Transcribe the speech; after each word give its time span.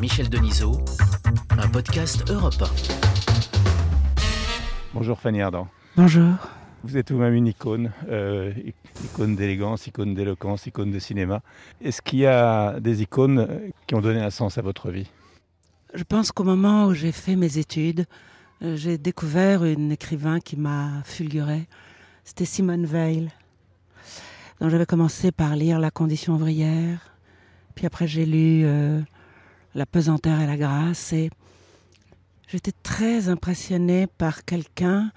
Michel 0.00 0.30
Denisot, 0.30 0.78
un 1.50 1.68
podcast 1.68 2.24
Europe 2.30 2.54
1. 2.58 2.64
Bonjour 4.94 5.20
Fanny 5.20 5.42
Ardant. 5.42 5.68
Bonjour. 5.94 6.32
Vous 6.84 6.96
êtes 6.96 7.12
vous-même 7.12 7.34
une 7.34 7.48
icône, 7.48 7.92
euh, 8.08 8.50
icône 9.04 9.36
d'élégance, 9.36 9.86
icône 9.86 10.14
d'éloquence, 10.14 10.64
icône 10.64 10.90
de 10.90 10.98
cinéma. 10.98 11.42
Est-ce 11.82 12.00
qu'il 12.00 12.20
y 12.20 12.26
a 12.26 12.80
des 12.80 13.02
icônes 13.02 13.46
qui 13.86 13.94
ont 13.94 14.00
donné 14.00 14.22
un 14.22 14.30
sens 14.30 14.56
à 14.56 14.62
votre 14.62 14.90
vie? 14.90 15.10
Je 15.92 16.04
pense 16.04 16.32
qu'au 16.32 16.44
moment 16.44 16.86
où 16.86 16.94
j'ai 16.94 17.12
fait 17.12 17.36
mes 17.36 17.58
études, 17.58 18.06
euh, 18.62 18.76
j'ai 18.76 18.96
découvert 18.96 19.64
un 19.64 19.90
écrivain 19.90 20.40
qui 20.40 20.56
m'a 20.56 21.02
fulguré. 21.04 21.68
C'était 22.24 22.46
Simone 22.46 22.86
Veil. 22.86 23.28
Donc 24.62 24.70
j'avais 24.70 24.86
commencé 24.86 25.30
par 25.30 25.56
lire 25.56 25.78
La 25.78 25.90
condition 25.90 26.36
ouvrière, 26.36 27.00
puis 27.74 27.84
après 27.84 28.06
j'ai 28.06 28.24
lu 28.24 28.62
euh, 28.64 29.02
La 29.74 29.86
pesanteur 29.86 30.40
et 30.40 30.46
la 30.46 30.56
grâce, 30.56 31.12
et 31.12 31.30
j'étais 32.48 32.72
très 32.82 33.28
impressionnée 33.28 34.08
par 34.08 34.44
quelqu'un 34.44 35.12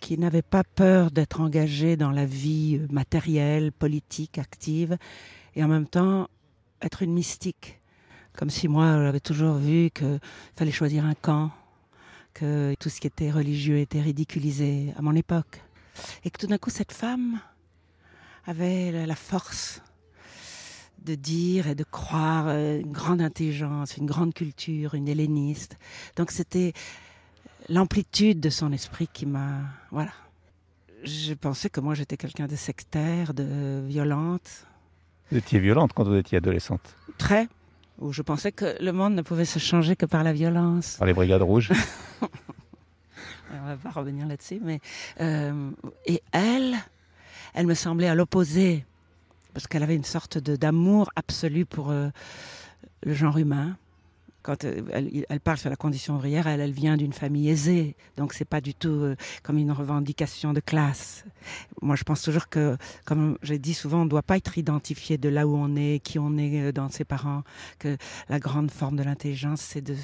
qui 0.00 0.16
n'avait 0.16 0.42
pas 0.42 0.64
peur 0.64 1.10
d'être 1.10 1.40
engagé 1.40 1.96
dans 1.96 2.10
la 2.10 2.24
vie 2.24 2.80
matérielle, 2.90 3.72
politique, 3.72 4.38
active, 4.38 4.96
et 5.54 5.62
en 5.62 5.68
même 5.68 5.86
temps 5.86 6.28
être 6.80 7.02
une 7.02 7.12
mystique. 7.12 7.80
Comme 8.32 8.48
si 8.48 8.68
moi, 8.68 9.02
j'avais 9.02 9.20
toujours 9.20 9.56
vu 9.56 9.90
qu'il 9.90 10.20
fallait 10.54 10.70
choisir 10.70 11.04
un 11.04 11.14
camp, 11.14 11.50
que 12.32 12.74
tout 12.78 12.88
ce 12.88 13.00
qui 13.00 13.06
était 13.06 13.30
religieux 13.30 13.78
était 13.78 14.00
ridiculisé 14.00 14.94
à 14.96 15.02
mon 15.02 15.14
époque. 15.14 15.62
Et 16.24 16.30
que 16.30 16.38
tout 16.38 16.46
d'un 16.46 16.58
coup, 16.58 16.70
cette 16.70 16.92
femme 16.92 17.40
avait 18.46 19.06
la 19.06 19.16
force 19.16 19.82
de 21.04 21.14
dire 21.14 21.68
et 21.68 21.74
de 21.74 21.84
croire 21.84 22.46
euh, 22.48 22.80
une 22.80 22.92
grande 22.92 23.20
intelligence, 23.20 23.96
une 23.96 24.06
grande 24.06 24.34
culture, 24.34 24.94
une 24.94 25.08
helléniste. 25.08 25.76
Donc 26.16 26.30
c'était 26.30 26.72
l'amplitude 27.68 28.40
de 28.40 28.50
son 28.50 28.72
esprit 28.72 29.08
qui 29.12 29.26
m'a... 29.26 29.60
Voilà. 29.90 30.12
Je 31.04 31.34
pensais 31.34 31.70
que 31.70 31.80
moi 31.80 31.94
j'étais 31.94 32.16
quelqu'un 32.16 32.46
de 32.46 32.56
sectaire, 32.56 33.34
de 33.34 33.82
violente. 33.86 34.66
Vous 35.30 35.38
étiez 35.38 35.60
violente 35.60 35.92
quand 35.94 36.04
vous 36.04 36.16
étiez 36.16 36.38
adolescente 36.38 36.96
Très. 37.18 37.48
Où 37.98 38.12
je 38.12 38.22
pensais 38.22 38.52
que 38.52 38.80
le 38.82 38.92
monde 38.92 39.14
ne 39.14 39.22
pouvait 39.22 39.44
se 39.44 39.58
changer 39.58 39.96
que 39.96 40.06
par 40.06 40.22
la 40.22 40.32
violence. 40.32 40.96
Par 40.98 41.06
les 41.06 41.14
brigades 41.14 41.42
rouges 41.42 41.72
On 43.50 43.66
va 43.66 43.76
pas 43.76 43.90
revenir 43.90 44.26
là-dessus, 44.26 44.60
mais... 44.62 44.80
Euh, 45.20 45.70
et 46.06 46.22
elle, 46.32 46.76
elle 47.54 47.66
me 47.66 47.74
semblait 47.74 48.08
à 48.08 48.14
l'opposé, 48.14 48.84
parce 49.58 49.66
qu'elle 49.66 49.82
avait 49.82 49.96
une 49.96 50.04
sorte 50.04 50.38
d'amour 50.38 51.10
absolu 51.16 51.66
pour 51.66 51.90
euh, 51.90 52.10
le 53.02 53.12
genre 53.12 53.38
humain 53.38 53.76
quand 54.42 54.62
euh, 54.64 54.82
elle, 55.28 55.40
parle 55.40 55.58
sur 55.58 55.68
la 55.68 55.74
condition 55.74 56.14
ouvrière, 56.14 56.46
elle, 56.46 56.70
vient 56.70 56.96
d'une 56.96 57.12
famille 57.12 57.50
aisée, 57.50 57.96
donc 58.16 58.34
c'est 58.34 58.44
pas 58.44 58.60
du 58.60 58.72
tout 58.72 58.88
euh, 58.88 59.16
comme 59.42 59.58
une 59.58 59.72
revendication 59.72 60.52
de 60.52 60.60
classe. 60.60 61.24
Moi, 61.82 61.96
je 61.96 62.04
pense 62.04 62.22
toujours 62.22 62.48
que, 62.48 62.76
comme 63.04 63.36
j'ai 63.42 63.58
dit 63.58 63.74
souvent, 63.74 64.02
on 64.02 64.04
ne 64.04 64.10
doit 64.10 64.22
pas 64.22 64.36
être 64.36 64.56
identifié 64.58 65.18
de 65.18 65.28
là 65.28 65.48
où 65.48 65.56
on 65.56 65.74
est, 65.74 65.98
qui 65.98 66.20
on 66.20 66.38
est 66.38 66.70
dans 66.70 66.88
ses 66.88 67.04
parents, 67.04 67.42
que 67.80 67.96
la 68.28 68.38
grande 68.38 68.70
forme 68.70 68.94
de 68.94 69.02
l'intelligence, 69.02 69.60
c'est 69.60 69.82
de 69.82 69.96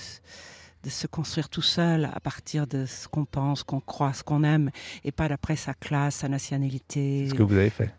de 0.83 0.91
se 0.91 1.07
construire 1.07 1.49
tout 1.49 1.63
seul 1.63 2.11
à 2.13 2.21
partir 2.21 2.67
de 2.67 2.85
ce 2.85 3.09
qu'on 3.09 3.25
pense, 3.25 3.63
qu'on 3.63 3.81
croit, 3.81 4.13
ce 4.13 4.23
qu'on 4.23 4.45
aime, 4.45 4.71
et 5.03 5.13
pas 5.13 5.29
d'après 5.29 5.57
sa 5.57 5.73
classe, 5.73 6.17
sa 6.17 6.29
nationalité. 6.29 7.29
ce 7.29 7.35
que 7.35 7.43
vous 7.43 7.57
avez 7.57 7.71
fait. 7.71 7.95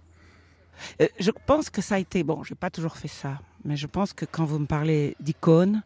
Je 1.19 1.31
pense 1.45 1.69
que 1.69 1.81
ça 1.81 1.95
a 1.95 1.99
été 1.99 2.23
bon. 2.23 2.43
J'ai 2.43 2.55
pas 2.55 2.69
toujours 2.69 2.97
fait 2.97 3.07
ça, 3.07 3.39
mais 3.63 3.77
je 3.77 3.87
pense 3.87 4.13
que 4.13 4.25
quand 4.25 4.45
vous 4.45 4.59
me 4.59 4.65
parlez 4.65 5.15
d'icône, 5.19 5.83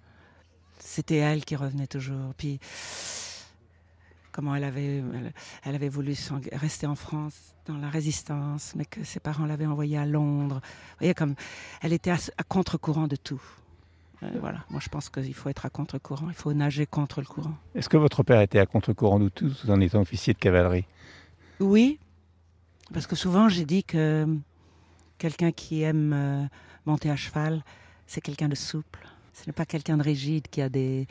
c'était 0.80 1.18
elle 1.18 1.46
qui 1.46 1.56
revenait 1.56 1.88
toujours. 1.88 2.34
Puis 2.38 2.60
comment 4.32 4.56
elle 4.56 4.64
avait, 4.64 5.04
elle, 5.64 5.76
avait 5.76 5.90
voulu 5.90 6.16
rester 6.54 6.88
en 6.88 6.96
France 6.96 7.56
dans 7.66 7.78
la 7.78 7.90
résistance, 7.90 8.74
mais 8.76 8.86
que 8.86 9.04
ses 9.04 9.20
parents 9.20 9.46
l'avaient 9.46 9.66
envoyée 9.66 9.98
à 9.98 10.06
Londres. 10.06 10.62
Vous 10.64 10.96
voyez, 11.00 11.14
comme 11.14 11.36
elle 11.82 11.94
était 11.94 12.12
à, 12.12 12.18
contre-courant 12.48 13.08
de 13.08 13.16
tout. 13.16 13.42
Euh, 14.24 14.30
voilà, 14.40 14.66
moi 14.70 14.82
je 14.84 14.90
pense 14.90 15.10
qu'il 15.10 15.34
faut 15.34 15.50
être 15.50 15.66
à 15.66 15.70
contre-courant, 15.70 16.28
il 16.30 16.36
faut 16.36 16.54
nager 16.54 16.86
contre 16.86 17.22
le 17.22 17.26
courant. 17.26 17.56
Est-ce 17.76 17.90
que 17.90 17.98
votre 17.98 18.24
père 18.24 18.42
était 18.42 18.60
à 18.60 18.66
contre-courant 18.66 19.20
de 19.20 19.30
tout 19.30 19.52
en 19.70 19.80
étant 19.80 20.02
officier 20.02 20.34
de 20.34 20.40
cavalerie? 20.40 20.86
Oui, 21.60 22.00
parce 22.94 23.08
que 23.08 23.16
souvent 23.16 23.48
j'ai 23.50 23.66
dit 23.66 23.84
que 23.84 24.28
quelqu'un 25.20 25.52
qui 25.52 25.84
aime 25.84 26.14
euh, 26.14 26.46
monter 26.86 27.12
à 27.12 27.16
cheval, 27.16 27.64
c'est 28.08 28.22
quelqu'un 28.22 28.50
de 28.50 28.56
souple. 28.56 29.08
Ce 29.34 29.46
n'est 29.46 29.54
pas 29.54 29.66
quelqu'un 29.66 29.98
de 29.98 30.04
rigide 30.04 30.48
qui 30.50 30.62
a 30.62 30.70
des, 30.70 31.08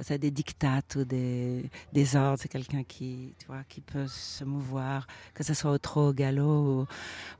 ça, 0.00 0.18
des 0.18 0.30
dictates 0.30 0.96
ou 0.96 1.04
des, 1.04 1.70
ordres. 2.16 2.38
C'est 2.40 2.48
quelqu'un 2.48 2.82
qui, 2.82 3.34
qui 3.68 3.80
peut 3.80 4.08
se 4.08 4.44
mouvoir, 4.44 5.06
que 5.34 5.44
ce 5.44 5.54
soit 5.54 5.70
au 5.70 5.78
trot, 5.78 6.08
au 6.08 6.12
galop 6.12 6.86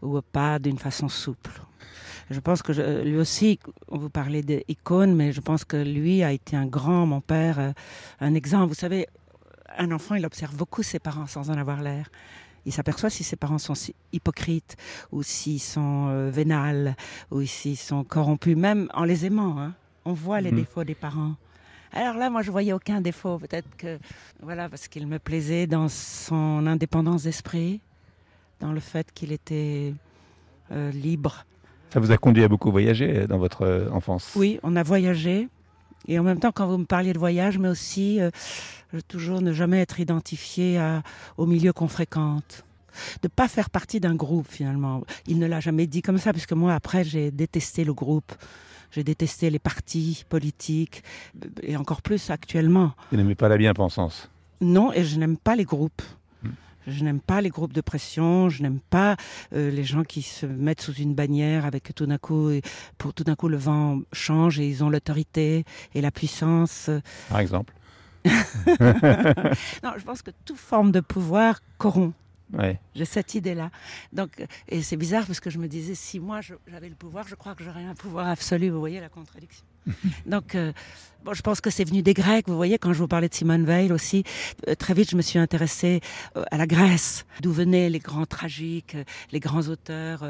ou, 0.02 0.16
au 0.16 0.22
pas, 0.22 0.58
d'une 0.58 0.78
façon 0.78 1.08
souple. 1.08 1.60
Je 2.30 2.40
pense 2.40 2.62
que 2.62 3.02
lui 3.02 3.16
aussi, 3.16 3.58
vous 3.88 4.08
parlait 4.08 4.42
d'icône, 4.42 5.14
mais 5.14 5.32
je 5.32 5.40
pense 5.40 5.64
que 5.64 5.76
lui 5.76 6.22
a 6.22 6.32
été 6.32 6.56
un 6.56 6.66
grand, 6.66 7.04
mon 7.06 7.20
père, 7.20 7.58
euh, 7.58 7.72
un 8.20 8.34
exemple. 8.34 8.68
Vous 8.68 8.74
savez, 8.74 9.08
un 9.76 9.90
enfant, 9.90 10.14
il 10.14 10.24
observe 10.24 10.54
beaucoup 10.54 10.82
ses 10.82 10.98
parents 10.98 11.26
sans 11.26 11.50
en 11.50 11.58
avoir 11.58 11.82
l'air. 11.82 12.10
Il 12.64 12.72
s'aperçoit 12.72 13.10
si 13.10 13.24
ses 13.24 13.36
parents 13.36 13.58
sont 13.58 13.74
hypocrites 14.12 14.76
ou 15.10 15.22
s'ils 15.22 15.60
sont 15.60 16.08
euh, 16.08 16.30
vénales 16.30 16.96
ou 17.30 17.42
s'ils 17.44 17.76
sont 17.76 18.04
corrompus, 18.04 18.56
même 18.56 18.88
en 18.94 19.04
les 19.04 19.26
aimant. 19.26 19.60
Hein 19.60 19.74
on 20.04 20.12
voit 20.12 20.40
les 20.40 20.50
mhm. 20.50 20.58
défauts 20.58 20.84
des 20.84 20.94
parents. 20.94 21.34
Alors 21.92 22.16
là, 22.16 22.30
moi, 22.30 22.42
je 22.42 22.50
voyais 22.50 22.72
aucun 22.72 23.00
défaut. 23.00 23.38
Peut-être 23.38 23.68
que, 23.76 23.98
voilà, 24.40 24.68
parce 24.68 24.88
qu'il 24.88 25.06
me 25.06 25.18
plaisait 25.18 25.66
dans 25.66 25.88
son 25.88 26.66
indépendance 26.66 27.24
d'esprit, 27.24 27.80
dans 28.60 28.72
le 28.72 28.80
fait 28.80 29.12
qu'il 29.12 29.32
était 29.32 29.94
euh, 30.70 30.90
libre. 30.90 31.44
Ça 31.90 32.00
vous 32.00 32.10
a 32.10 32.16
conduit 32.16 32.44
à 32.44 32.48
beaucoup 32.48 32.70
voyager 32.70 33.18
euh, 33.18 33.26
dans 33.26 33.38
votre 33.38 33.90
enfance? 33.92 34.32
Oui, 34.36 34.58
on 34.62 34.74
a 34.76 34.82
voyagé. 34.82 35.48
Et 36.08 36.18
en 36.18 36.22
même 36.22 36.38
temps, 36.38 36.52
quand 36.52 36.66
vous 36.66 36.78
me 36.78 36.84
parliez 36.84 37.12
de 37.12 37.18
voyage, 37.18 37.58
mais 37.58 37.68
aussi 37.68 38.18
toujours 39.08 39.40
ne 39.40 39.52
jamais 39.52 39.80
être 39.80 40.00
identifié 40.00 40.80
au 41.36 41.46
milieu 41.46 41.72
qu'on 41.72 41.88
fréquente 41.88 42.64
de 43.22 43.28
pas 43.28 43.48
faire 43.48 43.70
partie 43.70 44.00
d'un 44.00 44.14
groupe 44.14 44.46
finalement. 44.48 45.02
Il 45.26 45.38
ne 45.38 45.46
l'a 45.46 45.60
jamais 45.60 45.86
dit 45.86 46.02
comme 46.02 46.18
ça, 46.18 46.32
puisque 46.32 46.52
moi 46.52 46.74
après 46.74 47.04
j'ai 47.04 47.30
détesté 47.30 47.84
le 47.84 47.94
groupe. 47.94 48.32
J'ai 48.90 49.04
détesté 49.04 49.48
les 49.48 49.58
partis 49.58 50.24
politiques, 50.28 51.02
et 51.62 51.78
encore 51.78 52.02
plus 52.02 52.28
actuellement. 52.28 52.92
Vous 53.10 53.16
n'aimez 53.16 53.34
pas 53.34 53.48
la 53.48 53.56
bien-pensance? 53.56 54.28
Non, 54.60 54.92
et 54.92 55.02
je 55.02 55.18
n'aime 55.18 55.38
pas 55.38 55.56
les 55.56 55.64
groupes. 55.64 56.02
Je 56.86 57.04
n'aime 57.04 57.20
pas 57.20 57.40
les 57.40 57.50
groupes 57.50 57.72
de 57.72 57.80
pression, 57.80 58.48
je 58.48 58.62
n'aime 58.62 58.80
pas 58.80 59.16
euh, 59.52 59.70
les 59.70 59.84
gens 59.84 60.02
qui 60.02 60.22
se 60.22 60.46
mettent 60.46 60.80
sous 60.80 60.94
une 60.94 61.14
bannière 61.14 61.64
avec 61.66 61.94
tout 61.94 62.06
d'un 62.06 62.18
coup, 62.18 62.50
pour 62.98 63.14
tout 63.14 63.24
d'un 63.24 63.34
coup 63.34 63.48
le 63.48 63.56
vent 63.56 64.00
change 64.12 64.58
et 64.60 64.68
ils 64.68 64.82
ont 64.84 64.90
l'autorité 64.90 65.64
et 65.94 66.00
la 66.00 66.10
puissance. 66.10 66.90
Par 67.28 67.40
exemple. 67.40 67.74
non, 68.24 69.92
je 69.96 70.04
pense 70.04 70.22
que 70.22 70.30
toute 70.44 70.58
forme 70.58 70.92
de 70.92 71.00
pouvoir 71.00 71.60
corrompt. 71.78 72.14
J'ai 72.94 73.04
cette 73.04 73.34
idée-là. 73.34 73.70
Donc, 74.12 74.46
et 74.68 74.82
c'est 74.82 74.96
bizarre 74.96 75.26
parce 75.26 75.40
que 75.40 75.50
je 75.50 75.58
me 75.58 75.68
disais, 75.68 75.94
si 75.94 76.20
moi 76.20 76.40
j'avais 76.66 76.88
le 76.88 76.94
pouvoir, 76.94 77.26
je 77.26 77.34
crois 77.34 77.54
que 77.54 77.64
j'aurais 77.64 77.84
un 77.84 77.94
pouvoir 77.94 78.28
absolu. 78.28 78.68
Vous 78.68 78.78
voyez 78.78 79.00
la 79.00 79.08
contradiction. 79.08 79.64
Donc, 80.26 80.54
euh, 80.54 80.72
bon, 81.24 81.34
je 81.34 81.42
pense 81.42 81.60
que 81.60 81.70
c'est 81.70 81.84
venu 81.84 82.02
des 82.02 82.14
Grecs. 82.14 82.46
Vous 82.48 82.56
voyez, 82.56 82.78
quand 82.78 82.92
je 82.92 82.98
vous 82.98 83.08
parlais 83.08 83.28
de 83.28 83.34
Simone 83.34 83.64
Veil 83.64 83.92
aussi, 83.92 84.24
euh, 84.68 84.74
très 84.74 84.94
vite, 84.94 85.10
je 85.10 85.16
me 85.16 85.22
suis 85.22 85.38
intéressée 85.38 86.00
euh, 86.36 86.44
à 86.50 86.56
la 86.56 86.66
Grèce, 86.66 87.24
d'où 87.40 87.52
venaient 87.52 87.90
les 87.90 87.98
grands 87.98 88.26
tragiques, 88.26 88.96
les 89.30 89.40
grands 89.40 89.68
auteurs, 89.68 90.24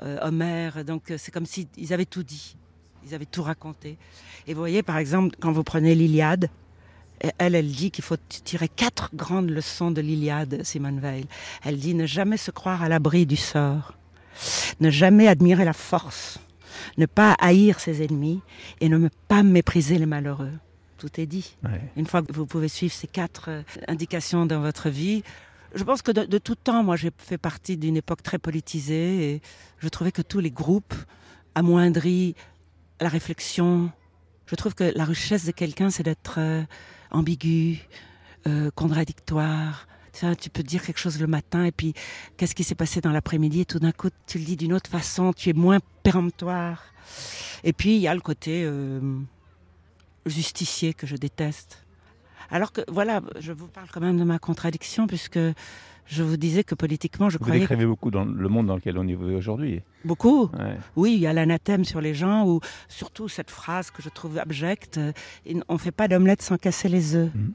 Homère. 0.00 0.84
Donc, 0.84 1.12
c'est 1.16 1.30
comme 1.32 1.46
s'ils 1.46 1.92
avaient 1.92 2.04
tout 2.04 2.22
dit. 2.22 2.56
Ils 3.06 3.14
avaient 3.14 3.26
tout 3.26 3.42
raconté. 3.42 3.98
Et 4.46 4.54
vous 4.54 4.60
voyez, 4.60 4.82
par 4.82 4.96
exemple, 4.96 5.36
quand 5.38 5.52
vous 5.52 5.64
prenez 5.64 5.94
l'Iliade, 5.94 6.48
elle, 7.38 7.54
elle 7.54 7.70
dit 7.70 7.90
qu'il 7.90 8.04
faut 8.04 8.16
tirer 8.28 8.68
quatre 8.68 9.10
grandes 9.14 9.50
leçons 9.50 9.90
de 9.90 10.00
l'Iliade, 10.00 10.62
Simone 10.62 11.00
Veil. 11.00 11.26
Elle 11.64 11.78
dit 11.78 11.94
ne 11.94 12.06
jamais 12.06 12.36
se 12.36 12.50
croire 12.50 12.82
à 12.82 12.88
l'abri 12.88 13.26
du 13.26 13.36
sort, 13.36 13.94
ne 14.80 14.90
jamais 14.90 15.28
admirer 15.28 15.64
la 15.64 15.72
force, 15.72 16.38
ne 16.98 17.06
pas 17.06 17.34
haïr 17.40 17.80
ses 17.80 18.02
ennemis 18.02 18.40
et 18.80 18.88
ne 18.88 19.08
pas 19.28 19.42
mépriser 19.42 19.98
les 19.98 20.06
malheureux. 20.06 20.52
Tout 20.98 21.20
est 21.20 21.26
dit. 21.26 21.56
Une 21.96 22.06
fois 22.06 22.22
que 22.22 22.32
vous 22.32 22.46
pouvez 22.46 22.68
suivre 22.68 22.92
ces 22.92 23.06
quatre 23.06 23.46
euh, 23.48 23.62
indications 23.88 24.46
dans 24.46 24.60
votre 24.60 24.88
vie, 24.88 25.22
je 25.74 25.82
pense 25.82 26.02
que 26.02 26.12
de, 26.12 26.24
de 26.24 26.38
tout 26.38 26.54
temps, 26.54 26.84
moi 26.84 26.96
j'ai 26.96 27.10
fait 27.18 27.38
partie 27.38 27.76
d'une 27.76 27.96
époque 27.96 28.22
très 28.22 28.38
politisée 28.38 29.32
et 29.34 29.42
je 29.78 29.88
trouvais 29.88 30.12
que 30.12 30.22
tous 30.22 30.38
les 30.40 30.52
groupes 30.52 30.94
amoindris 31.54 32.34
la 33.00 33.08
réflexion. 33.08 33.90
Je 34.46 34.54
trouve 34.54 34.74
que 34.74 34.92
la 34.94 35.04
richesse 35.04 35.44
de 35.46 35.52
quelqu'un, 35.52 35.90
c'est 35.90 36.02
d'être 36.02 36.36
euh, 36.38 36.62
ambigu, 37.10 37.80
euh, 38.46 38.70
contradictoire. 38.74 39.86
Tu, 40.38 40.50
peux 40.50 40.62
dire 40.62 40.82
quelque 40.82 40.98
chose 40.98 41.20
le 41.20 41.26
matin 41.26 41.64
et 41.64 41.72
puis 41.72 41.92
qu'est-ce 42.36 42.54
qui 42.54 42.64
s'est 42.64 42.74
passé 42.74 43.00
dans 43.00 43.10
l'après-midi? 43.10 43.62
Et 43.62 43.64
tout 43.64 43.80
d'un 43.80 43.92
coup 43.92 44.10
tu 44.26 44.38
le 44.38 44.44
dis 44.44 44.56
d'une 44.56 44.72
autre 44.72 44.88
façon, 44.88 45.32
tu 45.32 45.50
es 45.50 45.52
moins 45.52 45.78
péremptoire. 46.02 46.84
Et 47.64 47.72
puis 47.72 47.96
il 47.96 48.00
y 48.00 48.08
a 48.08 48.14
le 48.14 48.20
côté 48.20 48.62
euh, 48.64 49.00
justicier 50.26 50.94
que 50.94 51.06
je 51.06 51.16
déteste. 51.16 51.84
Alors 52.50 52.72
que, 52.72 52.82
voilà, 52.88 53.22
je 53.40 53.52
vous 53.52 53.66
parle 53.66 53.88
quand 53.92 54.00
même 54.00 54.18
de 54.18 54.24
ma 54.24 54.38
contradiction, 54.38 55.06
puisque 55.06 55.38
je 56.06 56.22
vous 56.22 56.36
disais 56.36 56.64
que 56.64 56.74
politiquement, 56.74 57.30
je 57.30 57.38
vous 57.38 57.44
croyais... 57.44 57.60
Vous 57.60 57.68
décrivez 57.68 57.86
beaucoup 57.86 58.10
dans 58.10 58.24
le 58.24 58.48
monde 58.48 58.66
dans 58.66 58.76
lequel 58.76 58.98
on 58.98 59.08
est 59.08 59.16
aujourd'hui. 59.16 59.82
Beaucoup 60.04 60.50
Oui, 60.96 61.14
il 61.14 61.20
y 61.20 61.26
a 61.26 61.32
l'anathème 61.32 61.84
sur 61.84 62.00
les 62.00 62.14
gens, 62.14 62.46
ou 62.46 62.60
surtout 62.88 63.28
cette 63.28 63.50
phrase 63.50 63.90
que 63.90 64.02
je 64.02 64.10
trouve 64.10 64.38
abjecte, 64.38 64.98
euh, 64.98 65.12
on 65.68 65.74
ne 65.74 65.78
fait 65.78 65.92
pas 65.92 66.08
d'omelette 66.08 66.42
sans 66.42 66.58
casser 66.58 66.88
les 66.88 67.16
œufs. 67.16 67.34
Mhm. 67.34 67.52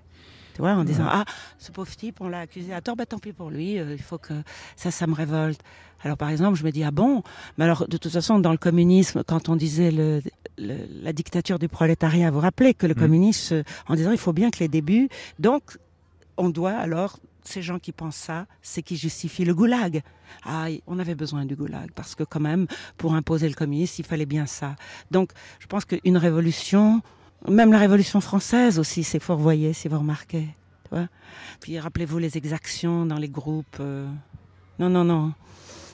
Tu 0.54 0.62
vois, 0.62 0.72
en 0.72 0.84
disant, 0.84 1.06
ah, 1.08 1.26
ce 1.58 1.72
pauvre 1.72 1.96
type, 1.96 2.22
on 2.22 2.30
l'a 2.30 2.42
accusé 2.42 2.74
à 2.74 2.82
tort, 2.82 2.96
bah, 2.96 3.06
tant 3.06 3.20
pis 3.20 3.34
pour 3.34 3.50
lui, 3.50 3.80
euh, 3.80 3.94
il 3.94 4.02
faut 4.02 4.18
que... 4.18 4.34
Ça, 4.76 4.92
ça 4.92 5.08
me 5.08 5.14
révolte. 5.14 5.62
Alors 6.04 6.18
par 6.18 6.30
exemple, 6.30 6.58
je 6.58 6.64
me 6.64 6.72
dis, 6.72 6.84
ah 6.84 6.92
bon? 6.92 7.24
Mais 7.58 7.66
alors, 7.66 7.88
de 7.88 7.98
toute 7.98 8.12
façon, 8.12 8.40
dans 8.40 8.52
le 8.52 8.58
communisme, 8.58 9.24
quand 9.26 9.50
on 9.50 9.56
disait 9.56 9.92
le, 9.92 10.22
la 10.58 11.14
dictature 11.14 11.60
du 11.60 11.68
prolétariat, 11.68 12.30
vous 12.30 12.36
vous 12.36 12.42
rappelez 12.42 12.74
que 12.74 12.88
le 12.88 12.94
mhm. 12.94 13.02
communisme, 13.02 13.64
en 13.88 13.96
disant, 13.96 14.12
il 14.12 14.18
faut 14.18 14.34
bien 14.34 14.50
que 14.50 14.60
les 14.60 14.68
débuts... 14.68 15.10
Donc, 15.40 15.78
on 16.38 16.50
doit 16.50 16.72
alors 16.72 17.20
ces 17.44 17.62
gens 17.62 17.80
qui 17.80 17.92
pensent 17.92 18.16
ça, 18.16 18.46
c'est 18.62 18.82
qui 18.82 18.96
justifient 18.96 19.46
le 19.46 19.56
goulag. 19.56 20.02
Ah, 20.44 20.68
on 20.88 21.00
avait 21.00 21.16
besoin 21.16 21.46
du 21.46 21.56
goulag 21.56 21.92
parce 21.96 22.16
que 22.16 22.24
quand 22.24 22.40
même, 22.40 22.68
pour 22.98 23.14
imposer 23.14 23.48
le 23.48 23.56
communisme, 23.56 23.96
il 24.00 24.06
fallait 24.06 24.26
bien 24.26 24.46
ça. 24.46 24.76
Donc, 25.12 25.32
je 25.60 25.68
pense 25.68 25.86
qu'une 25.86 26.18
révolution, 26.18 27.02
même 27.48 27.72
la 27.72 27.80
révolution 27.80 28.22
française 28.22 28.80
aussi, 28.80 29.04
c'est 29.04 29.20
fort 29.20 29.38
voyez, 29.38 29.74
si 29.74 29.88
vous 29.88 30.00
remarquez. 30.00 30.48
Puis 31.60 31.80
rappelez-vous 31.80 32.18
les 32.18 32.38
exactions 32.38 33.06
dans 33.06 33.18
les 33.18 33.30
groupes. 33.30 33.78
Euh. 33.80 34.08
Non, 34.80 34.90
non, 34.90 35.04
non. 35.04 35.34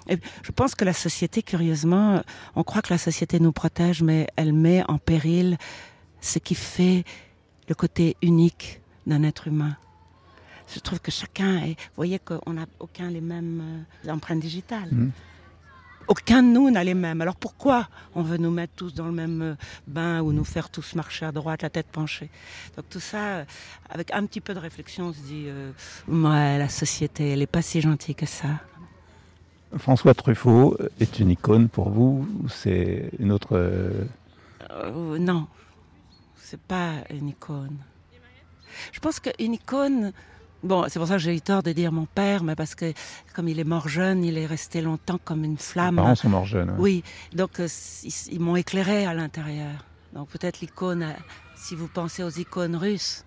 Je 0.08 0.52
pense 0.52 0.76
que 0.76 0.86
la 0.86 0.94
société, 0.94 1.42
curieusement, 1.42 2.22
on 2.56 2.64
croit 2.64 2.82
que 2.82 2.94
la 2.94 2.98
société 2.98 3.40
nous 3.40 3.52
protège, 3.52 4.04
mais 4.04 4.28
elle 4.36 4.54
met 4.54 4.84
en 4.88 4.98
péril 4.98 5.58
ce 6.22 6.40
qui 6.40 6.56
fait 6.56 7.04
le 7.68 7.76
côté 7.76 8.16
unique 8.22 8.82
d'un 9.06 9.24
être 9.24 9.48
humain 9.48 9.76
je 10.74 10.80
trouve 10.80 11.00
que 11.00 11.12
chacun 11.12 11.58
est. 11.58 11.76
Vous 11.76 11.98
voyez 11.98 12.20
qu'on 12.20 12.54
n'a 12.54 12.66
aucun 12.80 13.10
les 13.10 13.22
mêmes 13.22 13.86
euh, 14.06 14.12
empreintes 14.12 14.40
digitales. 14.40 14.90
Mhm. 14.92 15.12
Aucun 16.08 16.44
de 16.44 16.50
nous 16.50 16.70
n'a 16.70 16.84
les 16.84 16.94
mêmes. 16.94 17.22
Alors 17.22 17.36
pourquoi 17.36 17.88
on 18.14 18.22
veut 18.22 18.38
nous 18.38 18.52
mettre 18.52 18.74
tous 18.76 18.94
dans 18.94 19.06
le 19.06 19.12
même 19.12 19.42
euh, 19.42 19.56
bain 19.88 20.22
ou 20.22 20.34
nous 20.34 20.44
faire 20.44 20.70
tous 20.70 20.96
marcher 20.96 21.26
à 21.26 21.32
droite, 21.32 21.62
la 21.64 21.70
tête 21.70 21.88
penchée? 21.92 22.30
Donc 22.76 22.86
tout 22.90 23.00
ça, 23.00 23.18
euh, 23.18 23.46
avec 23.90 24.14
un 24.14 24.26
petit 24.26 24.42
peu 24.42 24.54
de 24.54 24.60
réflexion, 24.60 25.08
on 25.08 25.14
se 25.14 25.20
dit, 25.20 25.48
ouais, 26.08 26.58
la 26.58 26.70
société, 26.70 27.32
elle 27.32 27.40
n'est 27.40 27.48
pas 27.48 27.62
si 27.62 27.82
gentille 27.82 28.16
que 28.16 28.26
ça. 28.26 28.50
François 29.78 30.14
Truffaut 30.14 30.78
est 31.00 31.20
une 31.20 31.32
icône 31.32 31.68
pour 31.70 31.90
vous 31.90 32.28
ou 32.44 32.50
c'est 32.50 33.10
une 33.20 33.32
autre 33.32 33.56
euh, 33.56 35.18
Non, 35.20 35.48
c'est 36.36 36.60
pas 36.60 36.94
une 37.10 37.30
icône. 37.30 37.78
Je 38.92 39.00
pense 39.00 39.20
qu'une 39.20 39.54
icône, 39.54 40.14
Bon, 40.64 40.86
c'est 40.90 41.00
pour 41.00 41.08
ça 41.08 41.16
que 41.16 41.22
j'ai 41.22 41.36
eu 41.36 41.42
tort 41.42 41.64
de 41.64 41.72
dire 41.72 41.92
mon 41.92 42.06
père, 42.06 42.44
mais 42.44 42.56
parce 42.56 42.76
que 42.76 42.94
comme 43.34 43.48
il 43.48 43.60
est 43.60 43.66
mort 43.66 43.88
jeune, 43.88 44.24
il 44.24 44.38
est 44.38 44.46
resté 44.46 44.82
longtemps 44.82 45.20
comme 45.24 45.44
une 45.44 45.58
flamme. 45.58 45.98
Les 45.98 46.02
parents 46.02 46.16
sont 46.16 46.30
morts 46.30 46.46
jeunes. 46.46 46.76
Oui, 46.80 47.04
donc 47.34 47.60
euh, 47.60 47.68
ils, 48.32 48.40
m'ont 48.40 48.56
éclairé 48.56 49.06
à 49.06 49.14
l'intérieur. 49.14 49.86
Donc 50.14 50.30
peut-être 50.30 50.62
l'icône, 50.62 51.04
euh, 51.04 51.14
si 51.56 51.76
vous 51.76 51.88
pensez 51.88 52.24
aux 52.24 52.30
icônes 52.30 52.76
russes, 52.76 53.26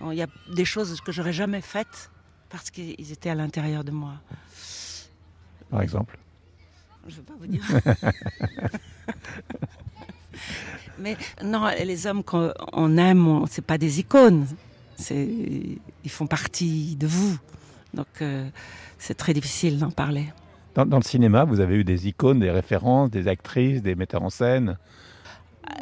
il 0.00 0.14
y 0.14 0.22
a 0.22 0.28
des 0.54 0.64
choses 0.64 1.00
que 1.00 1.10
j'aurais 1.10 1.32
jamais 1.32 1.60
faites 1.60 2.10
parce 2.50 2.70
qu'ils 2.70 3.12
étaient 3.12 3.30
à 3.30 3.34
l'intérieur 3.34 3.82
de 3.82 3.90
moi. 3.90 4.14
Par 5.70 5.82
exemple 5.82 6.16
Je 7.08 7.14
ne 7.14 7.16
veux 7.16 7.22
pas 7.22 7.34
vous 7.38 7.46
dire. 7.48 7.64
mais 10.98 11.16
non, 11.42 11.66
les 11.84 12.06
hommes 12.06 12.22
qu'on 12.22 12.96
aime, 12.96 13.44
ce 13.50 13.60
n'est 13.60 13.66
pas 13.66 13.78
des 13.78 13.98
icônes 13.98 14.46
ils 15.10 16.10
font 16.10 16.26
partie 16.26 16.96
de 16.96 17.06
vous. 17.06 17.38
Donc 17.94 18.06
euh, 18.20 18.48
c'est 18.98 19.14
très 19.14 19.32
difficile 19.32 19.78
d'en 19.78 19.90
parler. 19.90 20.26
Dans, 20.74 20.98
le 20.98 21.02
cinéma, 21.02 21.44
vous 21.44 21.58
avez 21.58 21.76
eu 21.76 21.84
des 21.84 22.06
icônes, 22.06 22.38
des 22.38 22.52
références, 22.52 23.10
des 23.10 23.26
actrices, 23.26 23.82
des 23.82 23.96
metteurs 23.96 24.22
en 24.22 24.30
scène 24.30 24.76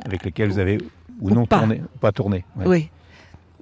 avec 0.05 0.25
lesquels 0.25 0.49
vous 0.51 0.59
avez 0.59 0.79
ou, 1.21 1.31
non 1.31 1.45
pas. 1.45 1.59
tourné, 1.59 1.83
pas 2.01 2.13
tourné. 2.13 2.45
Oui, 2.65 2.89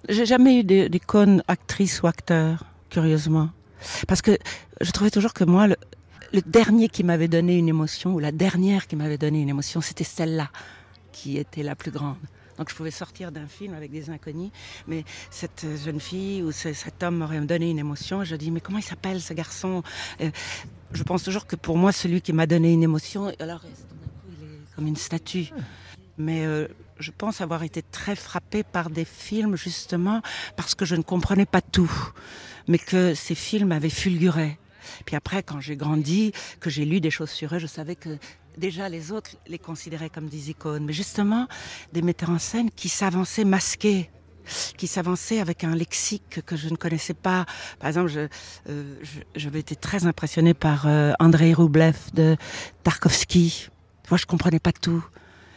j'ai 0.08 0.26
jamais 0.26 0.60
eu 0.60 0.64
d'icône 0.64 1.42
actrice 1.48 2.02
ou 2.02 2.06
acteur, 2.06 2.64
curieusement, 2.88 3.50
parce 4.06 4.22
que 4.22 4.38
je 4.80 4.90
trouvais 4.92 5.10
toujours 5.10 5.32
que 5.32 5.44
moi 5.44 5.66
le, 5.66 5.76
le 6.32 6.40
dernier 6.42 6.88
qui 6.88 7.04
m'avait 7.04 7.28
donné 7.28 7.56
une 7.56 7.68
émotion 7.68 8.14
ou 8.14 8.18
la 8.18 8.32
dernière 8.32 8.86
qui 8.86 8.96
m'avait 8.96 9.18
donné 9.18 9.40
une 9.40 9.48
émotion, 9.48 9.80
c'était 9.80 10.04
celle-là 10.04 10.50
qui 11.12 11.38
était 11.38 11.62
la 11.62 11.74
plus 11.74 11.90
grande. 11.90 12.16
Donc 12.58 12.70
je 12.70 12.74
pouvais 12.74 12.90
sortir 12.90 13.32
d'un 13.32 13.46
film 13.46 13.74
avec 13.74 13.90
des 13.90 14.10
inconnus, 14.10 14.50
mais 14.86 15.04
cette 15.30 15.66
jeune 15.84 16.00
fille 16.00 16.42
ou 16.42 16.52
cet 16.52 17.02
homme 17.02 17.16
m'aurait 17.18 17.40
donné 17.40 17.70
une 17.70 17.78
émotion. 17.78 18.24
je 18.24 18.36
dis, 18.36 18.50
mais 18.50 18.60
comment 18.60 18.78
il 18.78 18.84
s'appelle 18.84 19.20
ce 19.20 19.34
garçon? 19.34 19.82
Euh, 20.20 20.30
Je 20.92 21.02
pense 21.02 21.24
toujours 21.24 21.46
que 21.46 21.56
pour 21.56 21.76
moi, 21.76 21.90
celui 21.90 22.20
qui 22.20 22.32
m'a 22.32 22.46
donné 22.46 22.72
une 22.72 22.82
émotion, 22.82 23.32
alors 23.40 23.62
il 23.64 24.44
est 24.44 24.74
comme 24.76 24.86
une 24.86 24.96
statue. 24.96 25.50
Mais 26.16 26.46
euh, 26.46 26.68
je 27.00 27.10
pense 27.10 27.40
avoir 27.40 27.64
été 27.64 27.82
très 27.82 28.14
frappée 28.14 28.62
par 28.62 28.90
des 28.90 29.04
films 29.04 29.56
justement 29.56 30.22
parce 30.56 30.76
que 30.76 30.84
je 30.84 30.94
ne 30.94 31.02
comprenais 31.02 31.46
pas 31.46 31.60
tout, 31.60 31.90
mais 32.68 32.78
que 32.78 33.14
ces 33.14 33.34
films 33.34 33.72
avaient 33.72 33.90
fulguré. 33.90 34.58
Puis 35.06 35.16
après, 35.16 35.42
quand 35.42 35.60
j'ai 35.60 35.76
grandi, 35.76 36.32
que 36.60 36.70
j'ai 36.70 36.84
lu 36.84 37.00
des 37.00 37.10
choses 37.10 37.30
sur 37.30 37.54
eux, 37.54 37.58
je 37.58 37.66
savais 37.66 37.96
que 37.96 38.18
déjà 38.56 38.88
les 38.88 39.12
autres 39.12 39.36
les 39.46 39.58
considéraient 39.58 40.10
comme 40.10 40.28
des 40.28 40.50
icônes, 40.50 40.84
mais 40.84 40.92
justement 40.92 41.46
des 41.92 42.02
metteurs 42.02 42.30
en 42.30 42.38
scène 42.38 42.70
qui 42.70 42.88
s'avançaient 42.88 43.44
masqués 43.44 44.10
qui 44.76 44.86
s'avançaient 44.86 45.40
avec 45.40 45.64
un 45.64 45.74
lexique 45.74 46.40
que 46.44 46.56
je 46.56 46.68
ne 46.68 46.76
connaissais 46.76 47.14
pas. 47.14 47.46
Par 47.78 47.88
exemple, 47.88 48.12
euh, 48.68 48.94
j'avais 49.34 49.60
été 49.60 49.76
très 49.76 50.06
impressionnée 50.06 50.54
par 50.54 50.86
euh, 50.86 51.12
Andrei 51.18 51.52
Roublev 51.52 51.96
de 52.12 52.36
Tarkovsky. 52.82 53.68
Vois, 54.08 54.18
je 54.18 54.26
comprenais 54.26 54.58
pas 54.58 54.72
tout. 54.72 55.04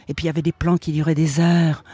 Et 0.08 0.14
puis 0.14 0.24
il 0.24 0.26
y 0.28 0.30
avait 0.30 0.42
des 0.42 0.52
plans 0.52 0.78
qui 0.78 0.92
duraient 0.92 1.14
des 1.14 1.40
heures. 1.40 1.84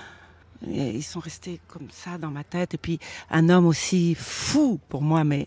Et 0.69 0.91
ils 0.91 1.03
sont 1.03 1.21
restés 1.21 1.61
comme 1.69 1.89
ça 1.91 2.17
dans 2.17 2.31
ma 2.31 2.45
tête. 2.45 2.75
Et 2.75 2.79
puis 2.79 2.99
un 3.31 3.49
homme 3.49 3.67
aussi 3.67 4.15
fou 4.15 4.81
pour 4.89 5.03
moi, 5.03 5.25
mais 5.25 5.47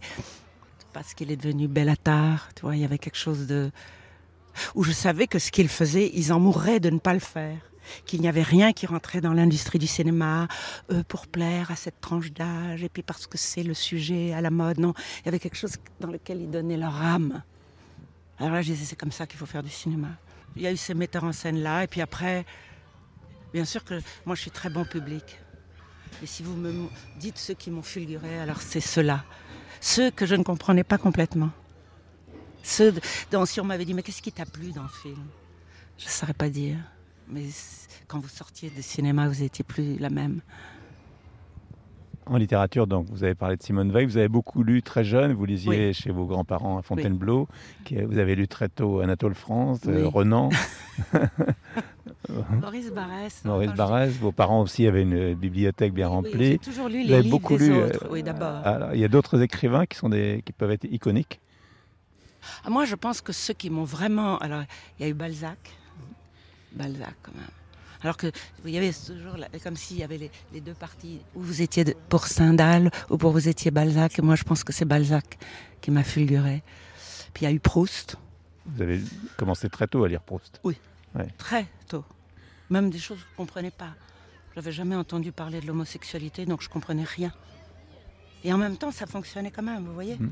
parce 0.94 1.14
qu'il 1.14 1.32
est 1.32 1.38
devenu 1.38 1.68
Bellatar. 1.68 2.50
Tu 2.56 2.64
vois, 2.64 2.76
il 2.76 2.82
y 2.82 2.86
avait 2.86 2.98
quelque 2.98 3.18
chose 3.18 3.48
de 3.48 3.72
où 4.76 4.84
je 4.84 4.92
savais 4.92 5.28
que 5.28 5.40
ce 5.40 5.52
qu'ils 5.52 5.70
faisaient, 5.70 6.12
ils 6.14 6.34
en 6.34 6.40
mourraient 6.40 6.80
de 6.80 6.90
ne 6.90 7.00
pas 7.00 7.14
le 7.14 7.20
faire 7.20 7.58
qu'il 8.06 8.22
n'y 8.22 8.28
avait 8.28 8.44
rien 8.44 8.74
qui 8.74 8.86
rentrait 8.86 9.22
dans 9.22 9.34
l'industrie 9.34 9.80
du 9.80 9.88
cinéma 9.88 10.48
euh, 10.92 11.04
pour 11.08 11.28
plaire 11.28 11.72
à 11.72 11.76
cette 11.76 12.02
tranche 12.02 12.32
d'âge 12.32 12.84
et 12.84 12.90
puis 12.90 13.04
parce 13.04 13.28
que 13.28 13.38
c'est 13.38 13.64
le 13.64 13.74
sujet 13.74 14.34
à 14.34 14.42
la 14.42 14.50
mode. 14.50 14.80
Non, 14.80 14.94
il 15.22 15.26
y 15.26 15.30
avait 15.30 15.40
quelque 15.40 15.58
chose 15.58 15.76
dans 16.00 16.10
lequel 16.10 16.42
ils 16.42 16.52
donnaient 16.52 16.78
leur 16.78 16.96
âme. 16.96 17.42
Alors 18.40 18.54
là, 18.54 18.62
je 18.62 18.72
disais, 18.72 18.86
c'est 18.86 18.96
comme 18.96 19.12
ça 19.12 19.26
qu'il 19.26 19.38
faut 19.40 19.46
faire 19.46 19.64
du 19.64 19.70
cinéma. 19.70 20.10
Il 20.56 20.62
y 20.62 20.68
a 20.68 20.72
eu 20.72 20.78
ces 20.78 20.94
metteurs 20.94 21.24
en 21.24 21.32
scène 21.32 21.62
là, 21.62 21.84
et 21.84 21.88
puis 21.88 22.02
après, 22.02 22.46
bien 23.54 23.66
sûr 23.66 23.84
que 23.84 24.02
moi 24.26 24.36
je 24.36 24.42
suis 24.42 24.52
très 24.52 24.70
bon 24.70 24.86
public. 24.86 25.24
Et 26.24 26.26
si 26.26 26.42
vous 26.42 26.56
me 26.56 26.88
dites 27.20 27.38
ceux 27.38 27.54
qui 27.54 27.70
m'ont 27.70 27.84
fulguré, 27.84 28.40
alors 28.40 28.62
c'est 28.62 28.80
ceux-là. 28.80 29.24
Ceux 29.82 30.10
que 30.10 30.26
je 30.26 30.34
ne 30.36 30.44
comprenais 30.44 30.84
pas 30.84 30.98
complètement. 30.98 31.52
Dont 33.32 33.46
si 33.46 33.60
on 33.62 33.66
m'avait 33.66 33.86
dit, 33.86 33.94
mais 33.94 34.04
qu'est-ce 34.04 34.22
qui 34.22 34.32
t'a 34.32 34.46
plu 34.46 34.72
dans 34.72 34.84
le 34.84 34.90
film? 34.90 35.24
Je 35.98 36.06
ne 36.06 36.10
saurais 36.10 36.34
pas 36.34 36.50
dire. 36.50 36.78
Mais 37.30 37.46
quand 38.08 38.20
vous 38.20 38.30
sortiez 38.30 38.70
du 38.70 38.82
cinéma, 38.82 39.28
vous 39.28 39.42
n'étiez 39.42 39.64
plus 39.64 39.98
la 39.98 40.10
même. 40.10 40.42
En 42.26 42.36
littérature, 42.36 42.88
donc, 42.88 43.08
vous 43.10 43.24
avez 43.24 43.36
parlé 43.36 43.56
de 43.56 43.64
Simone 43.64 43.92
Veil. 43.92 44.06
Vous 44.06 44.18
avez 44.18 44.28
beaucoup 44.28 44.62
lu 44.62 44.84
très 44.84 45.06
jeune. 45.06 45.32
Vous 45.32 45.46
lisiez 45.46 45.94
chez 45.94 46.12
vos 46.12 46.26
grands-parents 46.26 46.78
à 46.78 46.82
Fontainebleau. 46.82 47.48
Vous 47.90 48.18
avez 48.18 48.36
lu 48.36 48.50
très 48.50 48.68
tôt 48.68 49.00
Anatole 49.00 49.34
France, 49.34 49.80
euh, 49.88 50.08
Renan. 50.08 50.50
Maurice 52.62 52.92
Barrès. 52.92 53.42
Maurice 53.46 53.74
Barrès. 53.74 54.12
Vos 54.20 54.34
parents 54.34 54.62
aussi 54.62 54.86
avaient 54.88 55.04
une 55.04 55.36
bibliothèque 55.36 55.94
bien 55.94 56.10
remplie. 56.10 56.52
J'ai 56.52 56.58
toujours 56.58 56.90
lu 56.90 57.04
les 57.04 57.22
livres 57.22 57.58
des 57.58 57.72
autres. 57.72 58.08
oui, 58.12 58.24
d'abord. 58.24 58.62
il 58.94 59.00
y 59.00 59.06
a 59.06 59.10
d'autres 59.10 59.42
écrivains 59.42 59.86
qui, 59.86 59.98
sont 59.98 60.10
des, 60.10 60.44
qui 60.46 60.52
peuvent 60.52 60.72
être 60.72 60.86
iconiques. 60.86 61.40
Ah, 62.64 62.70
moi, 62.70 62.86
je 62.86 62.96
pense 62.96 63.22
que 63.22 63.34
ceux 63.34 63.54
qui 63.54 63.70
m'ont 63.70 63.84
vraiment. 63.84 64.38
Alors, 64.40 64.64
il 65.00 65.04
y 65.04 65.06
a 65.06 65.10
eu 65.10 65.14
Balzac. 65.14 65.58
Balzac, 66.74 67.16
quand 67.24 67.34
même. 67.36 67.48
Alors 68.02 68.16
que 68.16 68.28
vous 68.62 68.70
y 68.70 68.78
avait 68.78 68.92
toujours 68.94 69.36
comme 69.64 69.76
s'il 69.76 69.98
y 69.98 70.04
avait 70.04 70.30
les, 70.54 70.62
deux 70.62 70.76
parties 70.76 71.20
où 71.34 71.42
vous 71.42 71.62
étiez 71.64 71.84
pour 72.10 72.28
Stendhal 72.28 72.92
ou 73.10 73.18
pour 73.18 73.32
vous 73.32 73.48
étiez 73.48 73.72
Balzac. 73.72 74.20
Et 74.20 74.22
moi, 74.22 74.36
je 74.36 74.44
pense 74.44 74.64
que 74.64 74.72
c'est 74.72 74.86
Balzac 74.86 75.38
qui 75.82 75.90
m'a 75.90 76.04
fulguré. 76.04 76.62
Puis 77.34 77.46
il 77.46 77.50
y 77.50 77.52
a 77.52 77.54
eu 77.54 77.60
Proust. 77.60 78.18
Vous 78.68 78.82
avez 78.82 79.02
commencé 79.36 79.68
très 79.70 79.88
tôt 79.88 80.04
à 80.04 80.08
lire 80.08 80.22
Proust. 80.22 80.60
Oui, 80.64 80.78
très 81.38 81.66
tôt. 81.88 82.06
Même 82.70 82.90
des 82.90 83.00
choses 83.00 83.18
que 83.18 83.24
je 83.24 83.32
ne 83.32 83.38
comprenais 83.38 83.72
pas. 83.72 83.96
Je 84.52 84.60
n'avais 84.60 84.72
jamais 84.72 84.96
entendu 84.96 85.32
parler 85.32 85.62
de 85.62 85.66
l'homosexualité, 85.66 86.46
donc 86.46 86.62
je 86.62 86.70
comprenais 86.70 87.04
rien. 87.04 87.32
Et 88.44 88.54
en 88.54 88.58
même 88.58 88.78
temps, 88.78 88.92
ça 88.92 89.08
fonctionnait 89.08 89.52
quand 89.52 89.64
même, 89.64 89.86
vous 89.86 89.94
voyez. 89.94 90.16
Hmm 90.16 90.30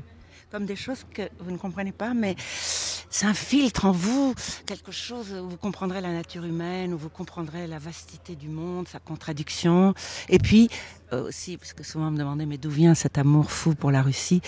comme 0.50 0.66
des 0.66 0.76
choses 0.76 1.04
que 1.12 1.22
vous 1.40 1.50
ne 1.50 1.56
comprenez 1.56 1.92
pas, 1.92 2.14
mais 2.14 2.36
c'est 2.38 3.26
un 3.26 3.34
filtre 3.34 3.84
en 3.84 3.92
vous, 3.92 4.34
quelque 4.66 4.92
chose 4.92 5.32
où 5.32 5.48
vous 5.48 5.56
comprendrez 5.56 6.00
la 6.00 6.12
nature 6.12 6.44
humaine, 6.44 6.94
où 6.94 6.98
vous 6.98 7.08
comprendrez 7.08 7.66
la 7.66 7.78
vastité 7.78 8.36
du 8.36 8.48
monde, 8.48 8.88
sa 8.88 8.98
contradiction. 8.98 9.94
Et 10.28 10.38
puis 10.38 10.68
euh, 11.12 11.28
aussi, 11.28 11.56
parce 11.56 11.72
que 11.72 11.82
souvent 11.82 12.08
on 12.08 12.10
me 12.10 12.18
demandait, 12.18 12.46
mais 12.46 12.58
d'où 12.58 12.70
vient 12.70 12.94
cet 12.94 13.18
amour 13.18 13.50
fou 13.50 13.74
pour 13.74 13.90
la 13.90 14.02
Russie? 14.02 14.40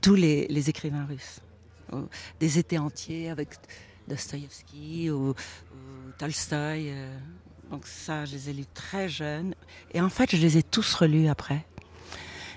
Tous 0.00 0.14
les, 0.14 0.70
écrivains 0.70 1.04
russes, 1.04 1.40
des 2.40 2.58
étés 2.58 2.78
entiers 2.78 3.30
avec 3.30 3.50
Dostoïevski 4.08 5.10
ou, 5.10 5.34
Tolstoï. 6.18 6.90
Euh, 6.90 7.18
donc 7.70 7.86
ça, 7.86 8.24
je 8.24 8.32
les 8.32 8.50
ai 8.50 8.52
lus 8.52 8.66
très 8.72 9.08
jeunes. 9.08 9.54
Et 9.92 10.00
en 10.00 10.08
fait, 10.08 10.34
je 10.34 10.40
les 10.40 10.58
ai 10.58 10.62
tous 10.62 10.94
relus 10.94 11.28
après. 11.28 11.64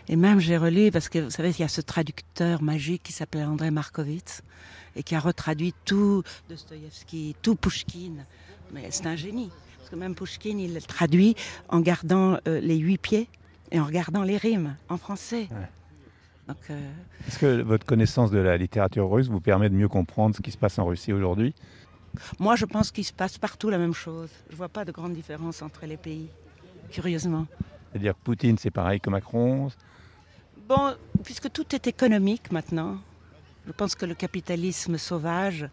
Et 0.07 0.15
même 0.15 0.39
j'ai 0.39 0.57
relu, 0.57 0.91
parce 0.91 1.09
que 1.09 1.19
vous 1.19 1.29
savez, 1.29 1.49
il 1.49 1.59
y 1.59 1.63
a 1.63 1.67
ce 1.67 1.81
traducteur 1.81 2.61
magique 2.61 3.03
qui 3.03 3.11
s'appelle 3.11 3.45
André 3.45 3.71
Markovitz, 3.71 4.41
et 4.95 5.03
qui 5.03 5.15
a 5.15 5.19
retraduit 5.19 5.73
tout 5.83 6.23
Dostoïevski, 6.49 7.35
tout 7.41 7.55
Pushkin. 7.55 8.13
Mais 8.73 8.87
c'est 8.91 9.07
un 9.07 9.15
génie. 9.15 9.49
Parce 9.77 9.89
que 9.89 9.95
même 9.95 10.15
Pushkin, 10.15 10.57
il 10.57 10.73
le 10.73 10.81
traduit 10.81 11.35
en 11.69 11.79
gardant 11.79 12.37
euh, 12.47 12.59
les 12.59 12.77
huit 12.77 12.97
pieds 12.97 13.29
et 13.71 13.79
en 13.79 13.85
regardant 13.85 14.23
les 14.23 14.37
rimes 14.37 14.75
en 14.89 14.97
français. 14.97 15.47
Euh, 16.69 16.91
Est-ce 17.27 17.39
que 17.39 17.61
votre 17.61 17.85
connaissance 17.85 18.31
de 18.31 18.37
la 18.37 18.57
littérature 18.57 19.09
russe 19.09 19.27
vous 19.27 19.41
permet 19.41 19.69
de 19.69 19.75
mieux 19.75 19.87
comprendre 19.87 20.35
ce 20.35 20.41
qui 20.41 20.51
se 20.51 20.57
passe 20.57 20.79
en 20.79 20.85
Russie 20.85 21.13
aujourd'hui? 21.13 21.53
Moi, 22.39 22.55
je 22.55 22.65
pense 22.65 22.91
qu'il 22.91 23.03
se 23.03 23.13
passe 23.13 23.37
partout 23.37 23.69
la 23.69 23.77
même 23.77 23.93
chose. 23.93 24.29
Je 24.47 24.53
ne 24.53 24.57
vois 24.57 24.69
pas 24.69 24.85
de 24.85 24.91
grande 24.91 25.13
différence 25.13 25.61
entre 25.61 25.85
les 25.85 25.97
pays, 25.97 26.29
curieusement. 26.89 27.45
C'est-à-dire 27.91 28.13
que 28.13 28.19
Poutine, 28.23 28.57
c'est 28.57 28.71
pareil 28.71 28.99
que 28.99 29.09
Macron 29.09 29.69
Bon, 30.67 30.95
puisque 31.23 31.51
tout 31.51 31.75
est 31.75 31.85
économique 31.85 32.51
maintenant, 32.51 32.97
je 33.67 33.71
pense 33.71 33.93
que 33.93 34.07
le 34.07 34.15
capitalisme 34.15 34.97
sauvage 34.97 35.69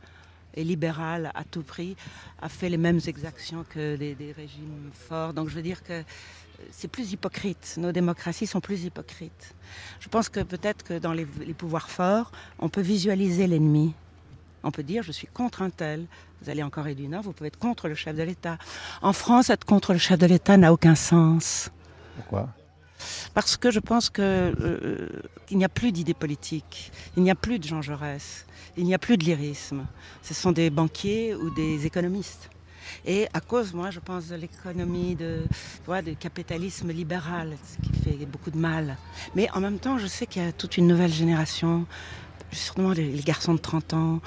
et 0.54 0.64
libéral 0.64 1.32
à 1.34 1.44
tout 1.44 1.62
prix 1.62 1.96
a 2.42 2.50
fait 2.50 2.68
les 2.68 2.76
mêmes 2.76 3.00
exactions 3.06 3.64
que 3.70 3.96
des, 3.96 4.34
régimes 4.36 4.90
forts. 4.92 5.32
Donc 5.32 5.48
je 5.48 5.54
veux 5.54 5.62
dire 5.62 5.82
que 5.82 5.94
euh, 5.94 6.02
c'est 6.70 6.88
plus 6.88 7.12
hypocrite. 7.12 7.76
Nos 7.78 7.90
démocraties 7.90 8.46
sont 8.46 8.60
plus 8.60 8.84
hypocrites. 8.84 9.54
Je 9.98 10.08
pense 10.08 10.28
que 10.28 10.40
peut-être 10.40 10.84
que 10.84 10.98
dans 10.98 11.14
les, 11.14 11.24
pouvoirs 11.54 11.88
forts, 11.88 12.30
on 12.58 12.68
peut 12.68 12.82
visualiser 12.82 13.46
l'ennemi. 13.46 13.94
On 14.62 14.70
peut 14.70 14.82
dire, 14.82 15.02
je 15.02 15.12
suis 15.12 15.26
contre 15.26 15.62
un 15.62 15.70
tel. 15.70 16.04
Vous 16.42 16.50
allez 16.50 16.62
en 16.62 16.68
Corée 16.68 16.94
du 16.94 17.08
Nord, 17.08 17.22
vous 17.22 17.32
pouvez 17.32 17.48
être 17.48 17.58
contre 17.58 17.88
le 17.88 17.94
chef 17.94 18.14
de 18.14 18.24
l'État. 18.24 18.58
En 19.00 19.14
France, 19.14 19.48
être 19.48 19.64
contre 19.64 19.94
le 19.94 19.98
chef 19.98 20.18
de 20.18 20.26
l'État 20.26 20.58
n'a 20.58 20.70
aucun 20.70 20.94
sens. 20.94 21.70
Pourquoi? 22.16 22.50
Parce 23.34 23.56
que 23.56 23.70
je 23.70 23.80
pense 23.80 24.10
qu'il 24.10 24.24
euh, 24.24 25.08
n'y 25.50 25.64
a 25.64 25.68
plus 25.68 25.92
d'idées 25.92 26.14
politiques, 26.14 26.92
il 27.16 27.22
n'y 27.22 27.30
a 27.30 27.34
plus 27.34 27.58
de 27.58 27.64
Jean 27.64 27.82
Jaurès, 27.82 28.46
il 28.76 28.84
n'y 28.84 28.94
a 28.94 28.98
plus 28.98 29.16
de 29.16 29.24
lyrisme. 29.24 29.86
Ce 30.22 30.34
sont 30.34 30.52
des 30.52 30.70
banquiers 30.70 31.34
ou 31.34 31.50
des 31.50 31.86
économistes. 31.86 32.50
Et 33.04 33.26
à 33.32 33.40
cause, 33.40 33.72
moi, 33.72 33.90
je 33.90 34.00
pense 34.00 34.28
de 34.28 34.36
l'économie, 34.36 35.14
de, 35.14 35.42
du 36.04 36.16
capitalisme 36.16 36.90
libéral, 36.90 37.56
ce 37.64 37.88
qui 37.88 38.02
fait 38.02 38.26
beaucoup 38.26 38.50
de 38.50 38.58
mal. 38.58 38.96
Mais 39.34 39.48
en 39.52 39.60
même 39.60 39.78
temps, 39.78 39.98
je 39.98 40.06
sais 40.06 40.26
qu'il 40.26 40.42
y 40.42 40.46
a 40.46 40.52
toute 40.52 40.76
une 40.76 40.86
nouvelle 40.86 41.12
génération, 41.12 41.86
surtout 42.50 42.92
les, 42.92 43.20
garçons 43.20 43.54
de 43.54 43.60
30 43.60 43.94
ans, 43.94 44.20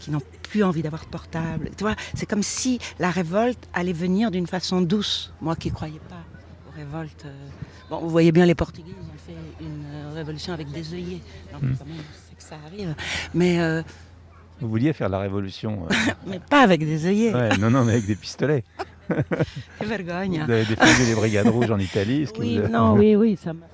qui 0.00 0.10
n'ont 0.10 0.22
plus 0.42 0.62
envie 0.62 0.82
d'avoir 0.82 1.04
de 1.04 1.10
portable. 1.10 1.70
Vois, 1.80 1.96
c'est 2.14 2.26
comme 2.26 2.42
si 2.42 2.78
la 2.98 3.10
révolte 3.10 3.68
allait 3.72 3.92
venir 3.92 4.30
d'une 4.30 4.46
façon 4.46 4.80
douce. 4.80 5.32
Moi 5.40 5.56
qui 5.56 5.68
ne 5.68 5.74
croyais 5.74 6.00
pas 6.08 6.24
aux 6.78 6.84
révoltes. 6.84 7.24
Euh, 7.26 7.48
Bon, 7.90 8.00
vous 8.00 8.10
voyez 8.10 8.32
bien, 8.32 8.44
les 8.44 8.54
Portugais, 8.54 8.90
ils 8.90 9.02
ont 9.02 9.18
fait 9.26 9.64
une 9.64 9.84
euh, 9.86 10.14
révolution 10.14 10.52
avec 10.52 10.70
des 10.70 10.92
œillets. 10.92 11.20
Hmm. 11.52 11.72
quand 11.78 11.86
même, 11.86 11.96
c'est 12.28 12.36
que 12.36 12.42
ça 12.42 12.56
arrive? 12.66 12.94
Mais. 13.34 13.60
Euh, 13.60 13.82
vous 14.60 14.68
vouliez 14.68 14.92
faire 14.92 15.08
la 15.08 15.20
révolution 15.20 15.86
euh, 15.90 15.94
Mais 16.26 16.38
pas 16.38 16.62
avec 16.62 16.80
des 16.80 17.06
œillets. 17.06 17.32
non, 17.58 17.70
non, 17.70 17.84
mais 17.84 17.92
avec 17.92 18.06
des 18.06 18.16
pistolets. 18.16 18.64
vergogne. 19.80 20.42
Vous 20.44 20.52
avez 20.52 20.66
défendu 20.66 21.06
les 21.08 21.14
brigades 21.14 21.48
rouges 21.48 21.70
en 21.70 21.78
Italie. 21.78 22.26
oui, 22.38 22.60
non, 22.70 22.92
oui, 22.92 23.16
oui, 23.16 23.38
ça 23.42 23.54
m'a 23.54 23.66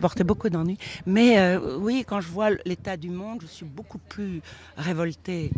porté 0.00 0.24
beaucoup 0.24 0.48
d'ennuis. 0.48 0.78
Mais 1.06 1.56
oui, 1.56 2.04
quand 2.06 2.20
je 2.20 2.28
vois 2.28 2.50
l'état 2.64 2.96
du 2.96 3.10
monde, 3.10 3.40
je 3.42 3.46
suis 3.46 3.66
beaucoup 3.66 3.98
plus 3.98 4.40
révoltée 4.76 5.50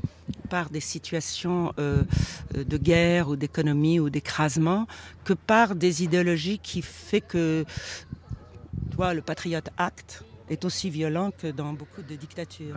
par 0.46 0.70
des 0.70 0.80
situations 0.80 1.72
euh, 1.78 2.02
de 2.54 2.76
guerre 2.76 3.28
ou 3.28 3.36
d'économie 3.36 4.00
ou 4.00 4.10
d'écrasement 4.10 4.86
que 5.24 5.32
par 5.32 5.74
des 5.74 6.04
idéologies 6.04 6.58
qui 6.58 6.82
fait 6.82 7.20
que 7.20 7.64
toi, 8.92 9.12
le 9.14 9.22
Patriot 9.22 9.60
Act 9.76 10.24
est 10.48 10.64
aussi 10.64 10.90
violent 10.90 11.30
que 11.36 11.48
dans 11.48 11.72
beaucoup 11.72 12.02
de 12.02 12.14
dictatures. 12.14 12.76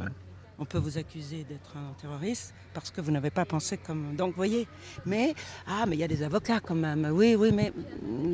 On 0.59 0.65
peut 0.65 0.77
vous 0.77 0.97
accuser 0.97 1.45
d'être 1.45 1.77
un 1.77 1.93
terroriste 2.01 2.53
parce 2.73 2.91
que 2.91 2.99
vous 3.01 3.11
n'avez 3.11 3.29
pas 3.29 3.45
pensé 3.45 3.77
comme. 3.77 4.15
Donc, 4.15 4.31
vous 4.31 4.35
voyez. 4.35 4.67
Mais, 5.05 5.33
ah, 5.67 5.85
mais 5.87 5.95
il 5.95 5.99
y 5.99 6.03
a 6.03 6.07
des 6.07 6.21
avocats 6.21 6.59
quand 6.59 6.75
même. 6.75 7.09
Oui, 7.13 7.35
oui, 7.35 7.51
mais 7.53 7.71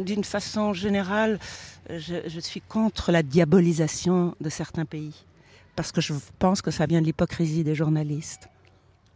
d'une 0.03 0.24
façon 0.24 0.74
générale, 0.74 1.39
je 1.89 2.39
suis 2.39 2.62
contre 2.62 3.12
la 3.12 3.22
diabolisation 3.22 4.36
de 4.41 4.50
certains 4.50 4.86
pays. 4.86 5.25
Parce 5.75 5.91
que 5.91 6.01
je 6.01 6.13
pense 6.39 6.62
que 6.62 6.72
ça 6.72 6.86
vient 6.86 7.01
de 7.01 7.05
l'hypocrisie 7.05 7.63
des 7.63 7.75
journalistes. 7.75 8.50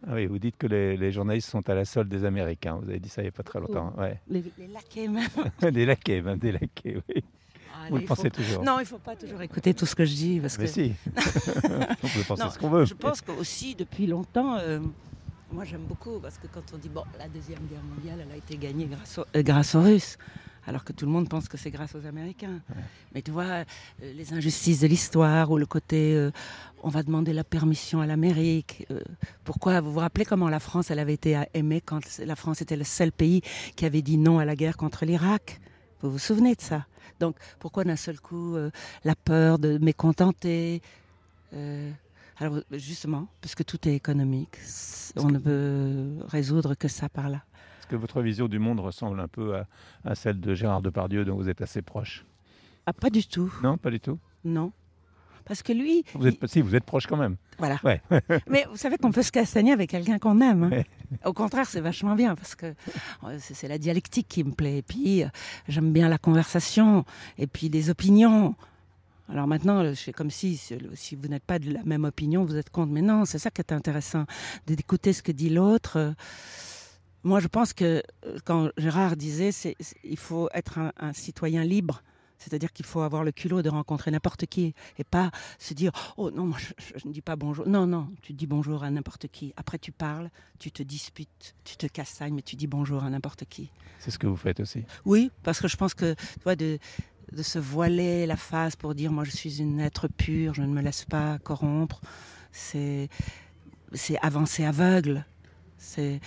Ah 0.07 0.11
oui, 0.13 0.27
vous 0.27 0.39
dites 0.39 0.57
que 0.57 0.67
les, 0.67 1.11
journalistes 1.11 1.49
sont 1.49 1.67
à 1.69 1.75
la 1.75 1.85
solde 1.85 2.09
des 2.09 2.23
Américains. 2.23 2.75
Vous 2.81 2.89
avez 2.89 2.99
dit 2.99 3.09
ça 3.09 3.21
il 3.21 3.25
n'y 3.25 3.29
a 3.29 3.33
pas 3.33 3.43
très 3.43 3.59
longtemps. 3.59 3.93
Ouais. 3.97 4.19
Les, 4.29 4.43
laquais 4.71 5.07
même. 5.07 5.27
les 5.73 5.85
laquais, 5.85 6.21
même 6.21 6.37
des 6.37 6.53
laquais, 6.53 7.01
oui. 7.09 7.23
Ah, 7.79 7.87
vous 7.89 7.97
le 7.97 8.05
pensez 8.05 8.29
toujours 8.29 8.63
Non, 8.63 8.77
il 8.79 8.83
ne 8.83 8.87
faut 8.87 8.99
pas 8.99 9.15
toujours 9.15 9.41
écouter 9.41 9.73
tout 9.73 9.85
ce 9.85 9.95
que 9.95 10.05
je 10.05 10.13
dis. 10.13 10.39
Parce 10.39 10.57
Mais 10.57 10.65
que... 10.65 10.71
si, 10.71 10.93
on 11.15 12.07
peut 12.07 12.23
penser 12.27 12.43
ce 12.51 12.59
qu'on 12.59 12.69
veut. 12.69 12.85
Je 12.85 12.93
pense 12.93 13.21
qu'aussi, 13.21 13.75
depuis 13.75 14.07
longtemps, 14.07 14.57
euh, 14.57 14.79
moi 15.51 15.63
j'aime 15.63 15.85
beaucoup, 15.87 16.19
parce 16.19 16.37
que 16.37 16.47
quand 16.47 16.63
on 16.73 16.77
dit, 16.77 16.89
bon, 16.89 17.03
la 17.17 17.27
Deuxième 17.27 17.65
Guerre 17.67 17.83
mondiale, 17.83 18.25
elle 18.25 18.33
a 18.33 18.37
été 18.37 18.57
gagnée 18.57 18.85
grâce, 18.85 19.19
euh, 19.19 19.43
grâce 19.43 19.75
aux 19.75 19.81
Russes 19.81 20.17
alors 20.69 20.83
que 20.83 20.93
tout 20.93 21.05
le 21.05 21.11
monde 21.11 21.27
pense 21.27 21.47
que 21.49 21.57
c'est 21.57 21.71
grâce 21.71 21.95
aux 21.95 22.05
Américains. 22.05 22.61
Mais 23.13 23.21
tu 23.21 23.31
vois, 23.31 23.43
euh, 23.43 23.63
les 24.01 24.33
injustices 24.33 24.81
de 24.81 24.87
l'histoire 24.87 25.49
ou 25.51 25.57
le 25.57 25.65
côté 25.65 26.13
euh, 26.15 26.31
on 26.83 26.89
va 26.89 27.03
demander 27.03 27.33
la 27.33 27.43
permission 27.43 28.01
à 28.01 28.05
l'Amérique. 28.05 28.85
Euh, 28.91 29.01
pourquoi 29.43 29.81
Vous 29.81 29.91
vous 29.91 29.99
rappelez 29.99 30.25
comment 30.25 30.47
la 30.47 30.59
France, 30.59 30.91
elle 30.91 30.99
avait 30.99 31.15
été 31.15 31.41
aimée 31.53 31.81
quand 31.81 32.01
la 32.19 32.35
France 32.35 32.61
était 32.61 32.77
le 32.77 32.83
seul 32.83 33.11
pays 33.11 33.41
qui 33.75 33.85
avait 33.85 34.01
dit 34.01 34.17
non 34.17 34.39
à 34.39 34.45
la 34.45 34.55
guerre 34.55 34.77
contre 34.77 35.05
l'Irak? 35.05 35.59
Vous 36.01 36.11
vous 36.11 36.19
souvenez 36.19 36.55
de 36.55 36.61
ça? 36.61 36.85
Donc 37.19 37.35
pourquoi 37.59 37.83
d'un 37.83 37.95
seul 37.95 38.19
coup 38.19 38.55
la 39.03 39.15
peur 39.15 39.59
de 39.59 39.77
mécontenter 39.77 40.81
alors 42.41 42.59
justement, 42.71 43.27
parce 43.41 43.53
que 43.53 43.63
tout 43.63 43.87
est 43.87 43.95
économique, 43.95 44.57
on 45.17 45.29
ne 45.29 45.39
peut 45.39 46.25
résoudre 46.27 46.73
que 46.73 46.87
ça 46.87 47.09
par 47.09 47.29
là 47.29 47.43
que 47.89 47.95
votre 47.95 48.21
vision 48.21 48.47
du 48.47 48.59
monde 48.59 48.79
ressemble 48.79 49.19
un 49.19 49.27
peu 49.27 49.55
à, 50.05 50.15
celle 50.15 50.39
de 50.39 50.53
Gérard 50.53 50.81
Depardieu, 50.81 51.25
dont 51.25 51.35
vous 51.35 51.49
êtes 51.49 51.61
assez 51.61 51.81
proche 51.81 52.23
ah, 52.85 52.93
Pas 52.93 53.09
du 53.09 53.25
tout. 53.25 53.51
Non, 53.61 53.77
pas 53.77 53.89
du 53.89 53.99
tout 53.99 54.17
Non. 54.45 54.71
Parce 55.43 55.63
que 55.63 55.73
lui. 55.73 56.05
Vous 56.13 56.27
êtes, 56.27 56.45
Si, 56.47 56.61
vous 56.61 56.75
êtes 56.75 56.83
proche 56.83 57.07
quand 57.07 57.17
même. 57.17 57.35
Voilà. 57.57 57.79
Ouais. 57.83 58.01
Mais 58.47 58.65
vous 58.69 58.77
savez 58.77 58.97
qu'on 58.97 59.11
peut 59.11 59.23
se 59.23 59.31
castagner 59.31 59.73
avec 59.73 59.89
quelqu'un 59.89 60.19
qu'on 60.19 60.39
aime. 60.39 60.63
Hein. 60.71 60.83
Au 61.25 61.33
contraire, 61.33 61.67
c'est 61.67 61.81
vachement 61.81 62.15
bien 62.15 62.35
parce 62.35 62.55
que 62.55 62.67
euh, 63.23 63.37
c'est 63.39 63.67
la 63.67 63.77
dialectique 63.77 64.27
qui 64.27 64.43
me 64.43 64.51
plaît. 64.51 64.77
Et 64.77 64.81
puis, 64.81 65.23
euh, 65.23 65.27
j'aime 65.67 65.91
bien 65.91 66.09
la 66.09 66.17
conversation 66.17 67.05
et 67.37 67.47
puis 67.47 67.69
des 67.69 67.89
opinions. 67.89 68.55
Alors 69.29 69.47
maintenant, 69.47 69.93
c'est 69.95 70.11
comme 70.11 70.31
si, 70.31 70.57
si 70.57 71.15
vous 71.15 71.27
n'êtes 71.27 71.43
pas 71.43 71.59
de 71.59 71.71
la 71.71 71.83
même 71.83 72.03
opinion, 72.03 72.45
vous 72.45 72.55
êtes 72.55 72.71
contre. 72.71 72.91
Mais 72.91 73.01
non, 73.01 73.25
c'est 73.25 73.37
ça 73.37 73.51
qui 73.51 73.61
est 73.61 73.71
intéressant, 73.71 74.25
d'écouter 74.65 75.13
ce 75.13 75.21
que 75.21 75.31
dit 75.31 75.49
l'autre. 75.49 76.15
Moi, 77.23 77.41
je 77.41 77.47
pense 77.47 77.73
que 77.73 78.01
euh, 78.25 78.37
quand 78.45 78.69
Gérard 78.77 79.17
disait, 79.17 79.51
c'est, 79.51 79.75
il 80.03 80.17
faut 80.17 80.49
être 80.53 80.79
un, 80.97 81.13
citoyen 81.13 81.63
libre. 81.63 82.01
C'est-à-dire 82.39 82.73
qu'il 82.73 82.85
faut 82.85 83.01
avoir 83.01 83.23
le 83.23 83.31
culot 83.31 83.61
de 83.61 83.69
rencontrer 83.69 84.11
n'importe 84.11 84.45
qui 84.45 84.73
et 84.97 85.03
pas 85.03 85.31
se 85.59 85.73
dire 85.73 85.91
Oh 86.17 86.31
non, 86.31 86.45
moi 86.45 86.57
je, 86.59 87.07
ne 87.07 87.13
dis 87.13 87.21
pas 87.21 87.35
bonjour. 87.35 87.67
Non, 87.67 87.85
non, 87.85 88.09
tu 88.21 88.33
dis 88.33 88.47
bonjour 88.47 88.83
à 88.83 88.89
n'importe 88.89 89.27
qui. 89.27 89.53
Après, 89.57 89.77
tu 89.77 89.91
parles, 89.91 90.29
tu 90.57 90.71
te 90.71 90.81
disputes, 90.81 91.55
tu 91.63 91.77
te 91.77 91.85
castagnes, 91.85 92.33
mais 92.33 92.41
tu 92.41 92.55
dis 92.55 92.67
bonjour 92.67 93.03
à 93.03 93.09
n'importe 93.09 93.45
qui. 93.45 93.69
C'est 93.99 94.11
ce 94.11 94.17
que 94.17 94.27
vous 94.27 94.37
faites 94.37 94.59
aussi 94.59 94.83
Oui, 95.05 95.31
parce 95.43 95.59
que 95.59 95.67
je 95.67 95.77
pense 95.77 95.93
que 95.93 96.15
de, 96.45 96.79
de 97.31 97.43
se 97.43 97.59
voiler 97.59 98.25
la 98.25 98.37
face 98.37 98.75
pour 98.75 98.95
dire 98.95 99.11
Moi 99.11 99.23
je 99.23 99.31
suis 99.31 99.59
une 99.61 99.79
être 99.79 100.07
pure, 100.07 100.53
je 100.53 100.61
ne 100.61 100.73
me 100.73 100.81
laisse 100.81 101.05
pas 101.05 101.37
corrompre, 101.39 102.01
c'est, 102.51 103.09
c'est 103.93 104.17
avancer 104.19 104.65
aveugle. 104.65 105.25
C'est 105.79 106.19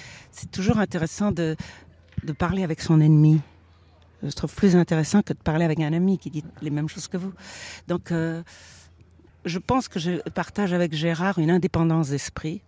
toujours 0.50 0.78
intéressant 0.78 1.30
de, 1.30 1.56
parler 2.38 2.62
avec 2.62 2.80
son 2.80 3.00
ennemi. 3.00 3.40
Je 4.22 4.30
trouve 4.30 4.54
plus 4.54 4.76
intéressant 4.76 5.22
que 5.22 5.32
de 5.32 5.38
parler 5.38 5.64
avec 5.64 5.80
un 5.80 5.92
ami 5.92 6.18
qui 6.18 6.30
dit 6.30 6.44
les 6.60 6.70
mêmes 6.70 6.88
choses 6.88 7.08
que 7.08 7.16
vous. 7.16 7.32
Donc, 7.88 8.12
euh, 8.12 8.42
je 9.44 9.58
pense 9.58 9.88
que 9.88 9.98
je 9.98 10.18
partage 10.30 10.72
avec 10.72 10.94
Gérard 10.94 11.38
une 11.38 11.50
indépendance 11.50 12.10
d'esprit, 12.10 12.62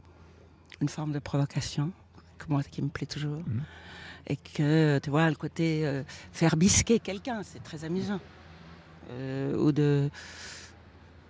une 0.81 0.89
forme 0.89 1.13
de 1.13 1.21
provocation, 1.21 1.93
que 2.39 2.47
moi, 2.49 2.63
qui 2.65 2.83
me 2.83 2.89
plaît 2.89 3.07
toujours. 3.07 3.43
Mhm. 3.47 3.63
Et 4.27 4.37
que, 4.37 4.99
tu 4.99 5.11
vois, 5.11 5.29
le 5.29 5.37
côté 5.37 5.87
euh, 5.87 6.03
faire 6.33 6.57
bisquer 6.57 6.99
quelqu'un, 6.99 7.43
c'est 7.45 7.63
très 7.63 7.85
amusant. 7.85 8.21
Euh, 9.11 9.57
ou 9.57 9.71
de... 9.71 10.11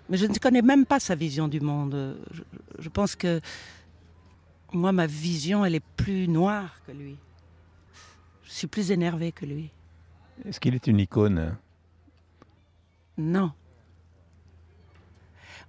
Mais 0.09 0.17
je 0.17 0.27
ne 0.27 0.35
connais 0.35 0.63
même 0.63 0.87
pas 0.87 1.01
sa 1.01 1.15
vision 1.15 1.49
du 1.49 1.61
monde. 1.61 2.17
je 2.79 2.89
pense 2.89 3.17
que 3.17 3.41
moi, 4.73 4.93
ma 4.93 5.07
vision, 5.07 5.65
elle 5.65 5.75
est 5.75 5.85
plus 5.97 6.29
noire 6.29 6.81
que 6.87 6.93
lui. 6.93 7.17
Je 8.45 8.53
suis 8.53 8.67
plus 8.67 8.91
énervée 8.91 9.33
que 9.33 9.47
lui. 9.47 9.71
Est-ce 10.45 10.61
qu'il 10.61 10.75
est 10.75 10.87
une 10.87 10.99
icône? 10.99 11.57
Non. 13.17 13.53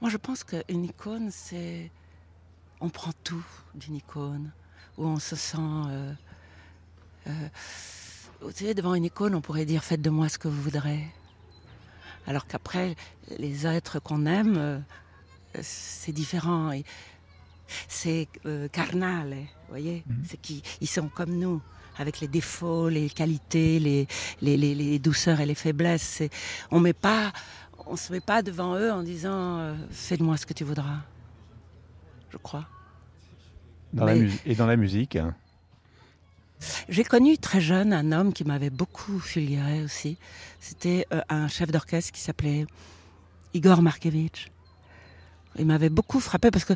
Moi, 0.01 0.09
je 0.09 0.17
pense 0.17 0.43
qu'une 0.43 0.83
icône, 0.83 1.29
c'est. 1.31 1.91
On 2.81 2.89
prend 2.89 3.11
tout 3.23 3.45
d'une 3.73 3.95
icône, 3.95 4.51
où 4.97 5.05
on 5.05 5.19
se 5.19 5.35
sent. 5.35 5.57
Euh, 5.59 6.13
euh, 7.27 7.49
vous 8.41 8.51
savez, 8.51 8.73
devant 8.73 8.95
une 8.95 9.05
icône, 9.05 9.35
on 9.35 9.41
pourrait 9.41 9.65
dire 9.65 9.83
Faites 9.83 10.01
de 10.01 10.09
moi 10.09 10.27
ce 10.29 10.37
que 10.37 10.47
vous 10.47 10.61
voudrez. 10.61 11.07
Alors 12.27 12.47
qu'après, 12.47 12.95
les 13.37 13.67
êtres 13.67 13.99
qu'on 13.99 14.25
aime, 14.25 14.57
euh, 14.57 14.79
c'est 15.61 16.11
différent. 16.11 16.71
C'est 17.87 18.27
carnal, 18.71 19.29
vous 19.33 19.69
voyez? 19.69 20.03
Mhm. 20.05 20.23
C'est 20.27 20.37
qu'ils 20.37 20.87
sont 20.87 21.07
comme 21.07 21.37
nous 21.37 21.61
avec 21.97 22.19
les 22.19 22.27
défauts, 22.27 22.89
les 22.89 23.09
qualités, 23.09 23.79
les, 23.79 24.07
les, 24.41 24.57
les, 24.57 24.99
douceurs 24.99 25.39
et 25.39 25.45
les 25.45 25.55
faiblesses. 25.55 26.23
On 26.71 26.79
met 26.79 26.93
pas, 26.93 27.31
on 27.85 27.95
se 27.95 28.11
met 28.11 28.21
pas 28.21 28.41
devant 28.41 28.75
eux 28.75 28.91
en 28.91 29.03
disant 29.03 29.59
euh, 29.59 29.75
fais-moi 29.91 30.37
ce 30.37 30.45
que 30.45 30.53
tu 30.53 30.63
voudras. 30.63 31.01
Je 32.29 32.37
crois. 32.37 32.65
Dans 33.93 34.05
la 34.05 34.15
et 34.15 34.55
dans 34.55 34.65
la 34.65 34.75
musique 34.75 35.15
hein. 35.15 35.35
J'ai 36.89 37.03
connu 37.03 37.37
très 37.37 37.61
jeune 37.61 37.93
un 37.93 38.11
homme 38.11 38.33
qui 38.33 38.43
m'avait 38.43 38.69
beaucoup 38.69 39.19
fulguré 39.19 39.83
aussi. 39.83 40.17
C'était 40.59 41.05
euh, 41.13 41.21
un 41.29 41.47
chef 41.47 41.69
d'orchestre 41.69 42.11
qui 42.11 42.21
s'appelait 42.21 42.65
Igor 43.53 43.81
Markevitch. 43.81 44.47
Il 45.57 45.65
m'avait 45.65 45.89
beaucoup 45.89 46.19
frappé 46.19 46.51
parce 46.51 46.65
que 46.65 46.73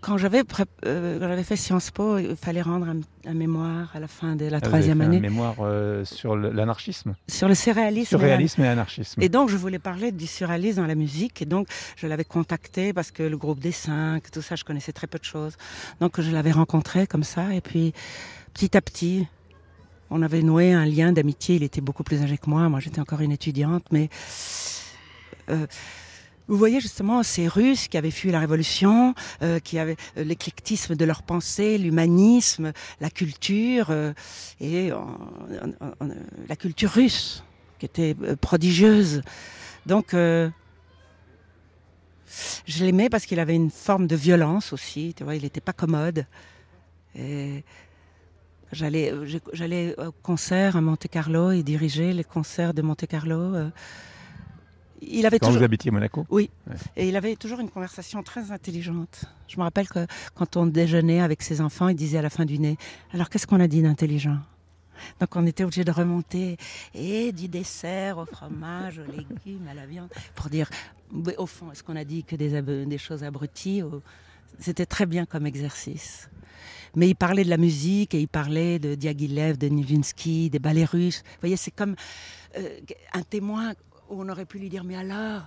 quand 0.00 0.18
j'avais 0.18 0.42
euh, 0.84 1.42
fait 1.42 1.56
Sciences 1.56 1.90
Po, 1.90 2.18
il 2.18 2.36
fallait 2.36 2.62
rendre 2.62 2.86
un, 2.88 3.34
mémoire 3.34 3.90
à 3.94 4.00
la 4.00 4.08
fin 4.08 4.36
de 4.36 4.46
la 4.46 4.58
ah, 4.58 4.60
troisième 4.60 5.00
année. 5.00 5.18
Un 5.18 5.20
mémoire 5.20 5.56
euh, 5.60 6.04
sur 6.04 6.36
l'anarchisme. 6.36 7.14
Sur 7.28 7.48
le 7.48 7.54
surréalisme. 7.54 8.08
Surréalisme 8.10 8.62
et, 8.62 8.68
anarchisme. 8.68 9.22
Et 9.22 9.28
donc 9.28 9.48
je 9.48 9.56
voulais 9.56 9.78
parler 9.78 10.12
du 10.12 10.26
surréalisme 10.26 10.80
dans 10.80 10.86
la 10.86 10.94
musique 10.94 11.42
et 11.42 11.46
donc 11.46 11.68
je 11.96 12.06
l'avais 12.06 12.24
contacté 12.24 12.92
parce 12.92 13.10
que 13.10 13.22
le 13.22 13.36
groupe 13.36 13.60
des 13.60 13.72
cinq, 13.72 14.30
tout 14.30 14.42
ça, 14.42 14.56
je 14.56 14.64
connaissais 14.64 14.92
très 14.92 15.06
peu 15.06 15.18
de 15.18 15.24
choses. 15.24 15.56
Donc 16.00 16.20
je 16.20 16.30
l'avais 16.30 16.52
rencontré 16.52 17.06
comme 17.06 17.24
ça 17.24 17.52
et 17.54 17.60
puis 17.60 17.92
petit 18.54 18.76
à 18.76 18.80
petit, 18.80 19.26
on 20.10 20.22
avait 20.22 20.42
noué 20.42 20.72
un 20.72 20.84
lien 20.84 21.12
d'amitié. 21.12 21.56
Il 21.56 21.62
était 21.62 21.80
beaucoup 21.80 22.04
plus 22.04 22.22
âgé 22.22 22.38
que 22.38 22.48
moi. 22.48 22.68
Moi, 22.68 22.80
j'étais 22.80 23.00
encore 23.00 23.20
une 23.20 23.32
étudiante, 23.32 23.84
mais 23.90 24.08
euh, 25.50 25.66
vous 26.48 26.56
voyez 26.56 26.80
justement 26.80 27.22
ces 27.22 27.48
Russes 27.48 27.88
qui 27.88 27.96
avaient 27.96 28.10
fui 28.10 28.30
la 28.30 28.40
révolution, 28.40 29.14
euh, 29.42 29.58
qui 29.58 29.78
avaient 29.78 29.96
euh, 30.16 30.24
l'éclectisme 30.24 30.94
de 30.94 31.04
leur 31.04 31.22
pensée, 31.22 31.76
l'humanisme, 31.78 32.72
la 33.00 33.10
culture 33.10 33.88
euh, 33.90 34.12
et 34.60 34.90
la 36.48 36.56
culture 36.56 36.90
russe 36.90 37.42
qui 37.78 37.86
était 37.86 38.14
prodigieuse. 38.40 39.22
Donc 39.84 40.12
je 40.12 40.50
l'aimais 42.80 43.08
parce 43.08 43.26
qu'il 43.26 43.38
avait 43.38 43.54
une 43.54 43.70
forme 43.70 44.06
de 44.06 44.16
violence 44.16 44.72
aussi. 44.72 45.14
Tu 45.16 45.24
vois, 45.24 45.34
il 45.34 45.42
n'était 45.42 45.60
pas 45.60 45.72
commode. 45.74 46.26
j'allais, 48.72 49.12
j'allais 49.52 49.94
au 50.00 50.12
concert 50.12 50.76
à 50.76 50.80
Monte 50.80 51.08
Carlo. 51.08 51.52
Il 51.52 51.64
dirigeait 51.64 52.12
les 52.12 52.24
concerts 52.24 52.72
de 52.72 52.82
Monte 52.82 53.06
Carlo 53.06 53.70
il 55.02 55.26
avait 55.26 55.38
quand 55.38 55.50
vous 55.50 55.62
habitiez 55.62 55.90
Monaco 55.90 56.26
Oui. 56.30 56.50
Et 56.96 57.08
il 57.08 57.16
avait 57.16 57.36
toujours 57.36 57.60
une 57.60 57.70
conversation 57.70 58.22
très 58.22 58.50
intelligente. 58.50 59.24
Je 59.48 59.56
me 59.58 59.62
rappelle 59.62 59.88
que 59.88 60.06
quand 60.34 60.56
on 60.56 60.66
déjeunait 60.66 61.20
avec 61.20 61.42
ses 61.42 61.60
enfants, 61.60 61.88
il 61.88 61.96
disait 61.96 62.18
à 62.18 62.22
la 62.22 62.30
fin 62.30 62.44
du 62.44 62.58
nez 62.58 62.76
Alors 63.12 63.28
qu'est-ce 63.28 63.46
qu'on 63.46 63.60
a 63.60 63.68
dit 63.68 63.82
d'intelligent? 63.82 64.38
Donc 65.20 65.36
on 65.36 65.46
était 65.46 65.64
obligé 65.64 65.84
de 65.84 65.90
remonter 65.92 66.56
et 66.94 67.32
du 67.32 67.48
dessert 67.48 68.18
au 68.18 68.24
fromage, 68.24 68.98
aux 68.98 69.10
légumes, 69.10 69.68
à 69.70 69.74
la 69.74 69.86
viande, 69.86 70.08
pour 70.34 70.48
dire, 70.48 70.70
au 71.36 71.46
fond, 71.46 71.70
est-ce 71.70 71.82
qu'on 71.82 71.96
a 71.96 72.04
dit 72.04 72.24
que 72.24 72.34
des, 72.34 72.62
des 72.62 72.98
choses 72.98 73.22
abruties 73.22 73.82
C'était 74.58 74.86
très 74.86 75.04
bien 75.04 75.26
comme 75.26 75.46
exercice. 75.46 76.30
Mais 76.94 77.08
il 77.10 77.14
parlait 77.14 77.44
de 77.44 77.50
la 77.50 77.58
musique 77.58 78.14
et 78.14 78.20
il 78.20 78.28
parlait 78.28 78.78
de 78.78 78.94
Diaghilev, 78.94 79.58
de 79.58 79.66
Nijinsky, 79.68 80.48
des 80.48 80.58
ballets 80.58 80.86
russes. 80.86 81.22
Vous 81.24 81.40
voyez, 81.40 81.56
c'est 81.58 81.70
comme 81.70 81.94
euh, 82.56 82.80
un 83.12 83.22
témoin 83.22 83.74
on 84.10 84.28
aurait 84.28 84.46
pu 84.46 84.58
lui 84.58 84.68
dire 84.68 84.84
Mais 84.84 84.96
alors? 84.96 85.42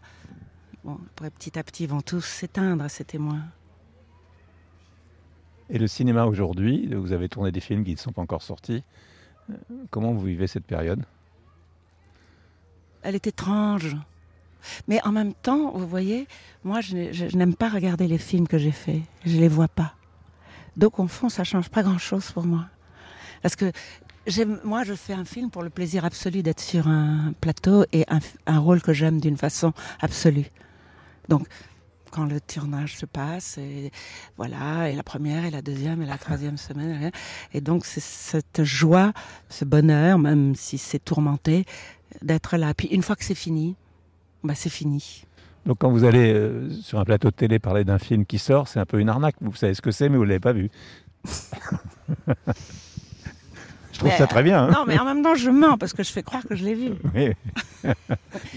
Bon, 0.84 0.98
après, 1.12 1.30
petit 1.30 1.58
à 1.60 1.64
petit, 1.64 1.84
ils 1.84 1.90
vont 1.90 2.02
tous 2.02 2.22
s'éteindre, 2.22 2.90
ces 2.90 3.04
témoins. 3.04 3.44
Et 5.70 5.78
le 5.78 5.88
cinéma 5.88 6.26
aujourd'hui, 6.26 6.88
vous 6.94 7.12
avez 7.12 7.30
tourné 7.30 7.52
des 7.52 7.60
films 7.60 7.84
qui 7.84 7.92
ne 7.92 7.98
sont 7.98 8.12
pas 8.12 8.22
encore 8.22 8.42
sortis. 8.42 8.84
Euh, 9.50 9.54
comment 9.92 10.14
vous 10.14 10.24
vivez 10.24 10.48
cette 10.48 10.66
période? 10.66 11.04
Elle 13.04 13.16
est 13.16 13.28
étrange. 13.28 13.96
Mais 14.88 15.02
en 15.06 15.12
même 15.12 15.34
temps, 15.34 15.72
vous 15.72 15.88
voyez, 15.88 16.28
moi, 16.64 16.82
je, 16.82 17.12
je 17.12 17.38
n'aime 17.38 17.56
pas 17.56 17.70
regarder 17.70 18.08
les 18.08 18.18
films 18.18 18.48
que 18.48 18.58
j'ai 18.58 18.72
faits. 18.72 19.02
Je 19.26 19.36
ne 19.36 19.42
les 19.42 19.48
vois 19.48 19.68
pas. 19.68 19.94
Donc, 20.76 21.00
au 21.00 21.08
fond, 21.08 21.30
ça 21.30 21.44
change 21.44 21.70
pas 21.70 21.84
grand-chose 21.84 22.32
pour 22.32 22.46
moi. 22.46 22.66
Parce 23.42 23.56
que 23.56 23.72
moi, 24.64 24.84
je 24.84 24.94
fais 24.94 25.14
un 25.14 25.26
film 25.26 25.50
pour 25.50 25.64
le 25.64 25.70
plaisir 25.70 26.06
absolu 26.06 26.44
d'être 26.44 26.60
sur 26.60 26.88
un 26.88 27.34
plateau 27.42 27.86
et 27.92 28.06
un, 28.46 28.60
rôle 28.60 28.82
que 28.82 28.94
j'aime 28.94 29.20
d'une 29.20 29.38
façon 29.38 29.74
absolue. 30.02 30.50
Donc, 31.28 31.48
quand 32.12 32.26
le 32.26 32.42
tournage 32.42 32.98
se 32.98 33.06
passe, 33.06 33.58
et 33.58 33.92
voilà, 34.38 34.90
et 34.90 34.96
la 34.96 35.04
première, 35.04 35.46
et 35.46 35.52
la 35.52 35.62
deuxième, 35.62 36.02
et 36.02 36.06
la 36.06 36.18
troisième 36.18 36.58
semaine, 36.70 37.12
et 37.54 37.62
donc 37.62 37.86
c'est 37.86 38.02
cette 38.02 38.64
joie, 38.64 39.14
ce 39.48 39.64
bonheur, 39.66 40.18
même 40.18 40.56
si 40.56 40.78
c'est 40.78 41.00
tourmenté, 41.00 41.66
d'être 42.22 42.58
là. 42.58 42.74
Puis 42.74 42.88
une 42.88 43.04
fois 43.04 43.16
que 43.16 43.24
c'est 43.24 43.36
fini, 43.36 43.76
bah 44.44 44.56
c'est 44.56 44.70
fini. 44.70 45.24
Donc 45.66 45.78
quand 45.80 45.92
vous 45.92 46.04
allez 46.04 46.34
euh, 46.34 46.72
sur 46.82 47.00
un 47.00 47.06
plateau 47.06 47.30
de 47.30 47.36
télé 47.36 47.60
parler 47.60 47.84
d'un 47.84 48.00
film 48.00 48.26
qui 48.26 48.40
sort, 48.40 48.68
c'est 48.68 48.80
un 48.80 48.86
peu 48.86 49.00
une 49.00 49.10
arnaque. 49.10 49.36
Vous 49.42 49.56
savez 49.56 49.76
ce 49.76 49.82
que 49.82 49.92
c'est, 49.92 50.10
mais 50.10 50.18
vous 50.18 50.24
ne 50.24 50.30
l'avez 50.30 50.40
pas 50.40 50.54
vu. 50.54 50.72
Je 54.00 54.06
trouve 54.06 54.18
ça 54.18 54.28
très 54.28 54.44
bien. 54.44 54.64
Hein. 54.64 54.72
non, 54.72 54.86
mais 54.88 54.98
en 54.98 55.04
même 55.04 55.22
temps, 55.22 55.36
je 55.36 55.50
mens 55.50 55.78
parce 55.78 55.92
que 55.92 56.04
je 56.04 56.12
fais 56.12 56.24
croire 56.24 56.44
que 56.48 56.56
je 56.56 56.64
l'ai 56.64 56.74
vu. 56.74 56.92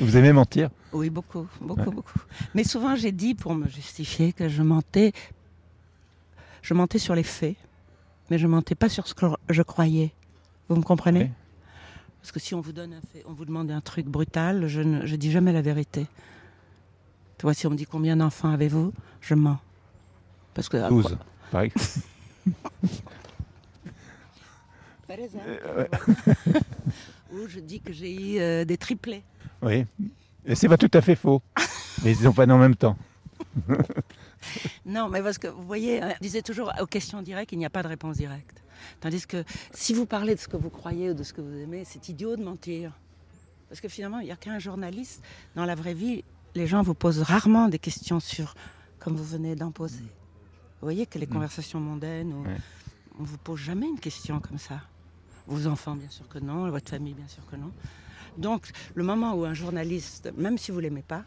Vous 0.00 0.16
aimez 0.16 0.32
mentir? 0.32 0.70
Oui, 0.92 1.10
beaucoup, 1.10 1.48
beaucoup, 1.60 1.90
beaucoup. 1.90 2.20
Mais 2.54 2.62
souvent, 2.62 2.94
j'ai 2.94 3.10
dit 3.10 3.34
pour 3.34 3.54
me 3.56 3.68
justifier 3.68 4.32
que 4.32 4.48
je 4.48 4.62
mentais. 4.62 5.12
Je 6.62 6.74
mentais 6.74 7.00
sur 7.00 7.16
les 7.16 7.24
faits, 7.24 7.56
mais 8.30 8.38
je 8.38 8.46
mentais 8.46 8.76
pas 8.76 8.88
sur 8.88 9.08
ce 9.08 9.14
que 9.14 9.26
je 9.50 9.62
croyais. 9.62 10.12
Vous 10.68 10.76
me 10.76 10.82
comprenez? 10.82 11.32
Parce 12.20 12.30
que 12.30 12.38
si 12.38 12.54
on 12.54 12.60
vous 12.60 12.70
donne 12.70 12.92
un 12.92 13.00
fait, 13.12 13.24
on 13.26 13.32
vous 13.32 13.44
demande 13.44 13.72
un 13.72 13.80
truc 13.80 14.06
brutal, 14.06 14.68
je 14.68 14.80
ne 14.80 15.04
je 15.06 15.16
dis 15.16 15.32
jamais 15.32 15.52
la 15.52 15.62
vérité. 15.62 16.06
Tu 17.38 17.42
vois, 17.42 17.54
si 17.54 17.66
on 17.66 17.70
me 17.70 17.76
dit 17.76 17.84
combien 17.84 18.16
d'enfants 18.16 18.50
avez-vous, 18.50 18.92
je 19.20 19.34
mens. 19.34 19.58
Parce 20.54 20.68
que 20.68 20.88
12, 20.88 21.18
Euh, 25.20 25.86
Ou 27.32 27.46
je 27.48 27.60
dis 27.60 27.80
que 27.80 27.92
j'ai 27.92 28.14
eu 28.14 28.40
euh, 28.40 28.64
des 28.64 28.76
triplés. 28.76 29.22
Oui, 29.60 29.86
et 30.46 30.54
c'est 30.54 30.68
pas 30.68 30.78
tout 30.78 30.90
à 30.94 31.00
fait 31.00 31.16
faux. 31.16 31.42
mais 32.04 32.12
ils 32.12 32.24
n'ont 32.24 32.32
pas 32.32 32.46
en 32.46 32.58
même 32.58 32.76
temps. 32.76 32.96
non, 34.86 35.08
mais 35.08 35.22
parce 35.22 35.38
que 35.38 35.48
vous 35.48 35.64
voyez, 35.64 36.02
on 36.02 36.06
hein, 36.06 36.14
disait 36.20 36.42
toujours 36.42 36.72
aux 36.80 36.86
questions 36.86 37.22
directes, 37.22 37.52
il 37.52 37.58
n'y 37.58 37.66
a 37.66 37.70
pas 37.70 37.82
de 37.82 37.88
réponse 37.88 38.16
directe. 38.16 38.62
Tandis 39.00 39.26
que 39.26 39.44
si 39.72 39.94
vous 39.94 40.06
parlez 40.06 40.34
de 40.34 40.40
ce 40.40 40.48
que 40.48 40.56
vous 40.56 40.70
croyez 40.70 41.10
ou 41.10 41.14
de 41.14 41.22
ce 41.22 41.32
que 41.32 41.40
vous 41.40 41.56
aimez, 41.58 41.84
c'est 41.84 42.08
idiot 42.08 42.36
de 42.36 42.42
mentir. 42.42 42.98
Parce 43.68 43.80
que 43.80 43.88
finalement, 43.88 44.18
il 44.18 44.26
n'y 44.26 44.32
a 44.32 44.36
qu'un 44.36 44.58
journaliste. 44.58 45.22
Dans 45.54 45.64
la 45.64 45.74
vraie 45.74 45.94
vie, 45.94 46.24
les 46.54 46.66
gens 46.66 46.82
vous 46.82 46.94
posent 46.94 47.22
rarement 47.22 47.68
des 47.68 47.78
questions 47.78 48.20
sur, 48.20 48.54
comme 48.98 49.16
vous 49.16 49.24
venez 49.24 49.54
d'en 49.54 49.70
poser. 49.70 50.02
Vous 50.02 50.86
voyez 50.86 51.06
que 51.06 51.18
les 51.18 51.26
mm. 51.26 51.30
conversations 51.30 51.80
mondaines, 51.80 52.34
on 53.18 53.22
ne 53.22 53.26
vous 53.26 53.38
pose 53.38 53.60
jamais 53.60 53.86
une 53.86 54.00
question 54.00 54.40
comme 54.40 54.58
ça. 54.58 54.80
Vos 55.52 55.66
enfants, 55.66 55.94
bien 55.94 56.08
sûr 56.08 56.26
que 56.28 56.38
non. 56.38 56.70
Votre 56.70 56.90
famille, 56.90 57.12
bien 57.12 57.28
sûr 57.28 57.44
que 57.50 57.56
non. 57.56 57.70
Donc, 58.38 58.70
le 58.94 59.04
moment 59.04 59.34
où 59.34 59.44
un 59.44 59.52
journaliste, 59.52 60.32
même 60.38 60.56
si 60.56 60.70
vous 60.70 60.80
l'aimez 60.80 61.04
pas, 61.06 61.24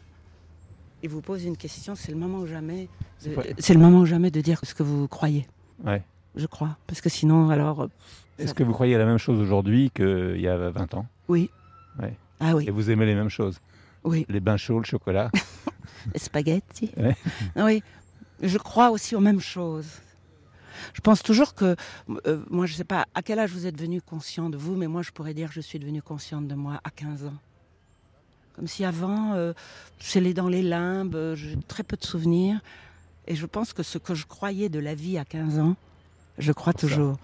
il 1.02 1.10
vous 1.10 1.20
pose 1.20 1.44
une 1.44 1.56
question, 1.56 1.94
c'est 1.94 2.10
le 2.10 2.18
moment 2.18 2.38
ou 2.38 2.46
jamais. 2.46 2.88
C'est 3.58 3.74
le 3.74 3.80
moment 3.80 4.00
ou 4.00 4.06
jamais 4.06 4.32
de 4.32 4.40
dire 4.40 4.58
ce 4.64 4.74
que 4.74 4.82
vous 4.82 5.06
croyez. 5.06 5.46
Ouais. 5.84 6.02
Je 6.34 6.46
crois, 6.46 6.76
parce 6.88 7.00
que 7.00 7.08
sinon, 7.08 7.50
alors. 7.50 7.88
Est-ce 8.38 8.52
que 8.52 8.64
vous 8.64 8.72
croyez 8.72 8.98
la 8.98 9.06
même 9.06 9.18
chose 9.18 9.40
aujourd'hui 9.40 9.90
qu'il 9.94 10.40
y 10.40 10.48
a 10.48 10.70
20 10.70 10.94
ans? 10.94 11.06
Oui. 11.28 11.50
Ouais. 12.00 12.14
Ah 12.40 12.56
oui. 12.56 12.64
Et 12.66 12.70
vous 12.70 12.90
aimez 12.90 13.06
les 13.06 13.14
mêmes 13.14 13.30
choses? 13.30 13.60
Oui. 14.04 14.26
Les 14.28 14.40
bains 14.40 14.56
chauds, 14.56 14.78
le 14.78 14.84
chocolat? 14.84 15.30
les 16.12 16.18
spaghettis. 16.18 16.90
Ouais. 16.96 17.16
Oui. 17.56 17.82
Je 18.42 18.58
crois 18.58 18.90
aussi 18.90 19.14
aux 19.14 19.20
mêmes 19.20 19.40
choses. 19.40 19.88
Je 20.94 21.00
pense 21.00 21.22
toujours 21.22 21.54
que, 21.54 21.76
euh, 22.26 22.44
moi 22.50 22.66
je 22.66 22.72
ne 22.72 22.76
sais 22.76 22.84
pas 22.84 23.06
à 23.14 23.22
quel 23.22 23.38
âge 23.38 23.52
vous 23.52 23.66
êtes 23.66 23.76
devenu 23.76 24.00
conscient 24.00 24.50
de 24.50 24.56
vous, 24.56 24.76
mais 24.76 24.86
moi 24.86 25.02
je 25.02 25.10
pourrais 25.10 25.34
dire 25.34 25.48
que 25.48 25.54
je 25.54 25.60
suis 25.60 25.78
devenue 25.78 26.02
consciente 26.02 26.46
de 26.48 26.54
moi 26.54 26.80
à 26.84 26.90
15 26.90 27.24
ans. 27.26 27.34
Comme 28.54 28.66
si 28.66 28.84
avant, 28.84 29.34
euh, 29.34 29.52
les 30.14 30.32
dans 30.32 30.48
les 30.48 30.62
limbes, 30.62 31.14
euh, 31.14 31.34
j'ai 31.36 31.56
très 31.68 31.82
peu 31.82 31.96
de 31.96 32.04
souvenirs. 32.04 32.60
Et 33.26 33.36
je 33.36 33.44
pense 33.44 33.72
que 33.72 33.82
ce 33.82 33.98
que 33.98 34.14
je 34.14 34.24
croyais 34.24 34.68
de 34.68 34.78
la 34.78 34.94
vie 34.94 35.18
à 35.18 35.24
15 35.24 35.58
ans, 35.58 35.76
Je 36.38 36.52
crois 36.52 36.72
toujours. 36.72 37.16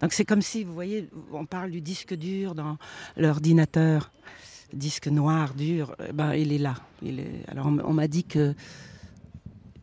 Donc 0.00 0.12
c'est 0.12 0.24
comme 0.24 0.42
si, 0.42 0.62
vous 0.62 0.74
voyez, 0.74 1.08
on 1.32 1.46
parle 1.46 1.70
du 1.70 1.80
disque 1.80 2.14
dur 2.14 2.54
dans 2.54 2.76
l'ordinateur, 3.16 4.12
disque 4.72 5.08
noir, 5.08 5.54
dur, 5.54 5.96
eh 6.08 6.12
ben, 6.12 6.34
il 6.34 6.52
est 6.52 6.58
là. 6.58 6.74
Il 7.02 7.20
est... 7.20 7.44
Alors 7.48 7.66
on, 7.66 7.92
m'a 7.92 8.06
dit 8.06 8.24
que 8.24 8.54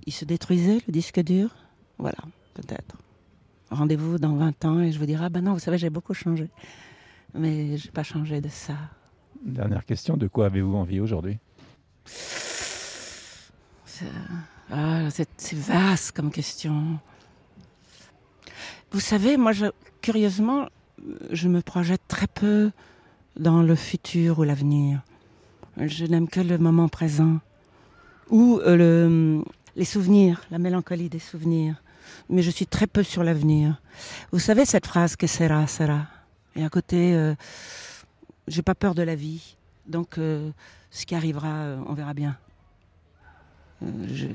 il 0.05 0.13
se 0.13 0.23
détruisait, 0.23 0.81
le 0.87 0.93
disque 0.93 1.19
dur? 1.21 1.49
Voilà, 1.97 2.19
peut-être. 2.53 2.95
Rendez-vous 3.71 4.17
dans 4.17 4.35
20 4.35 4.65
ans 4.65 4.79
et 4.79 4.91
je 4.91 4.99
vous 4.99 5.05
dirai, 5.05 5.25
ah 5.25 5.29
ben 5.29 5.43
non, 5.43 5.53
vous 5.53 5.59
savez, 5.59 5.77
j'ai 5.77 5.89
beaucoup 5.89 6.13
changé. 6.13 6.49
Mais 7.33 7.77
je 7.77 7.87
n'ai 7.87 7.91
pas 7.91 8.03
changé 8.03 8.41
de 8.41 8.49
ça. 8.49 8.75
Dernière 9.43 9.85
question, 9.85 10.17
de 10.17 10.27
quoi 10.27 10.47
avez-vous 10.47 10.75
envie 10.75 10.99
aujourd'hui? 10.99 11.37
Ah, 14.71 15.07
c'est 15.09 15.57
vaste 15.57 16.11
comme 16.13 16.31
question. 16.31 16.99
Vous 18.91 18.99
savez, 18.99 19.37
moi, 19.37 19.51
je, 19.51 19.65
curieusement, 20.01 20.67
je 21.31 21.47
me 21.47 21.61
projette 21.61 22.01
très 22.07 22.27
peu 22.27 22.71
dans 23.37 23.61
le 23.61 23.75
futur 23.75 24.39
ou 24.39 24.43
l'avenir. 24.43 25.01
Je 25.77 26.05
n'aime 26.05 26.27
que 26.27 26.39
le 26.39 26.57
moment 26.57 26.87
présent 26.87 27.39
ou 28.29 28.59
euh, 28.63 28.75
le, 28.75 29.43
les 29.75 29.85
souvenirs, 29.85 30.41
la 30.51 30.57
mélancolie 30.57 31.09
des 31.09 31.19
souvenirs. 31.19 31.81
Mais 32.29 32.41
je 32.41 32.49
suis 32.49 32.65
très 32.65 32.87
peu 32.87 33.03
sur 33.03 33.23
l'avenir. 33.23 33.81
Vous 34.31 34.39
savez 34.39 34.65
cette 34.65 34.87
phrase 34.87 35.15
que 35.15 35.27
sera, 35.27 35.67
sera. 35.67 36.07
Et 36.55 36.63
à 36.63 36.69
côté, 36.69 37.13
euh, 37.13 37.35
j'ai 38.47 38.61
pas 38.61 38.75
peur 38.75 38.95
de 38.95 39.03
la 39.03 39.15
vie. 39.15 39.55
Donc, 39.87 40.17
euh, 40.17 40.51
ce 40.91 41.05
qui 41.05 41.15
arrivera, 41.15 41.75
on 41.87 41.93
verra 41.93 42.13
bien. 42.13 42.37
je, 43.81 44.27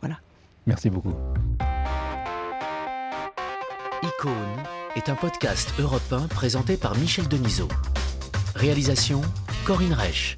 voilà. 0.00 0.18
Merci 0.66 0.90
beaucoup. 0.90 1.14
Icône 4.02 4.62
est 4.96 5.08
un 5.08 5.14
podcast 5.14 5.72
européen 5.78 6.26
présenté 6.28 6.76
par 6.76 6.96
Michel 6.96 7.26
Denisot. 7.28 7.68
Réalisation 8.54 9.22
Corinne 9.64 9.92
Reich. 9.92 10.36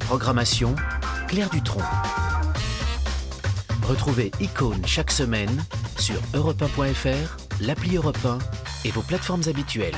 Programmation 0.00 0.74
Claire 1.26 1.50
Dutronc. 1.50 1.82
Retrouvez 3.82 4.30
Icône 4.40 4.84
chaque 4.86 5.10
semaine 5.10 5.64
sur 6.00 6.20
europe 6.34 6.62
l'appli 7.60 7.96
Europe 7.96 8.18
et 8.84 8.90
vos 8.90 9.02
plateformes 9.02 9.42
habituelles. 9.48 9.96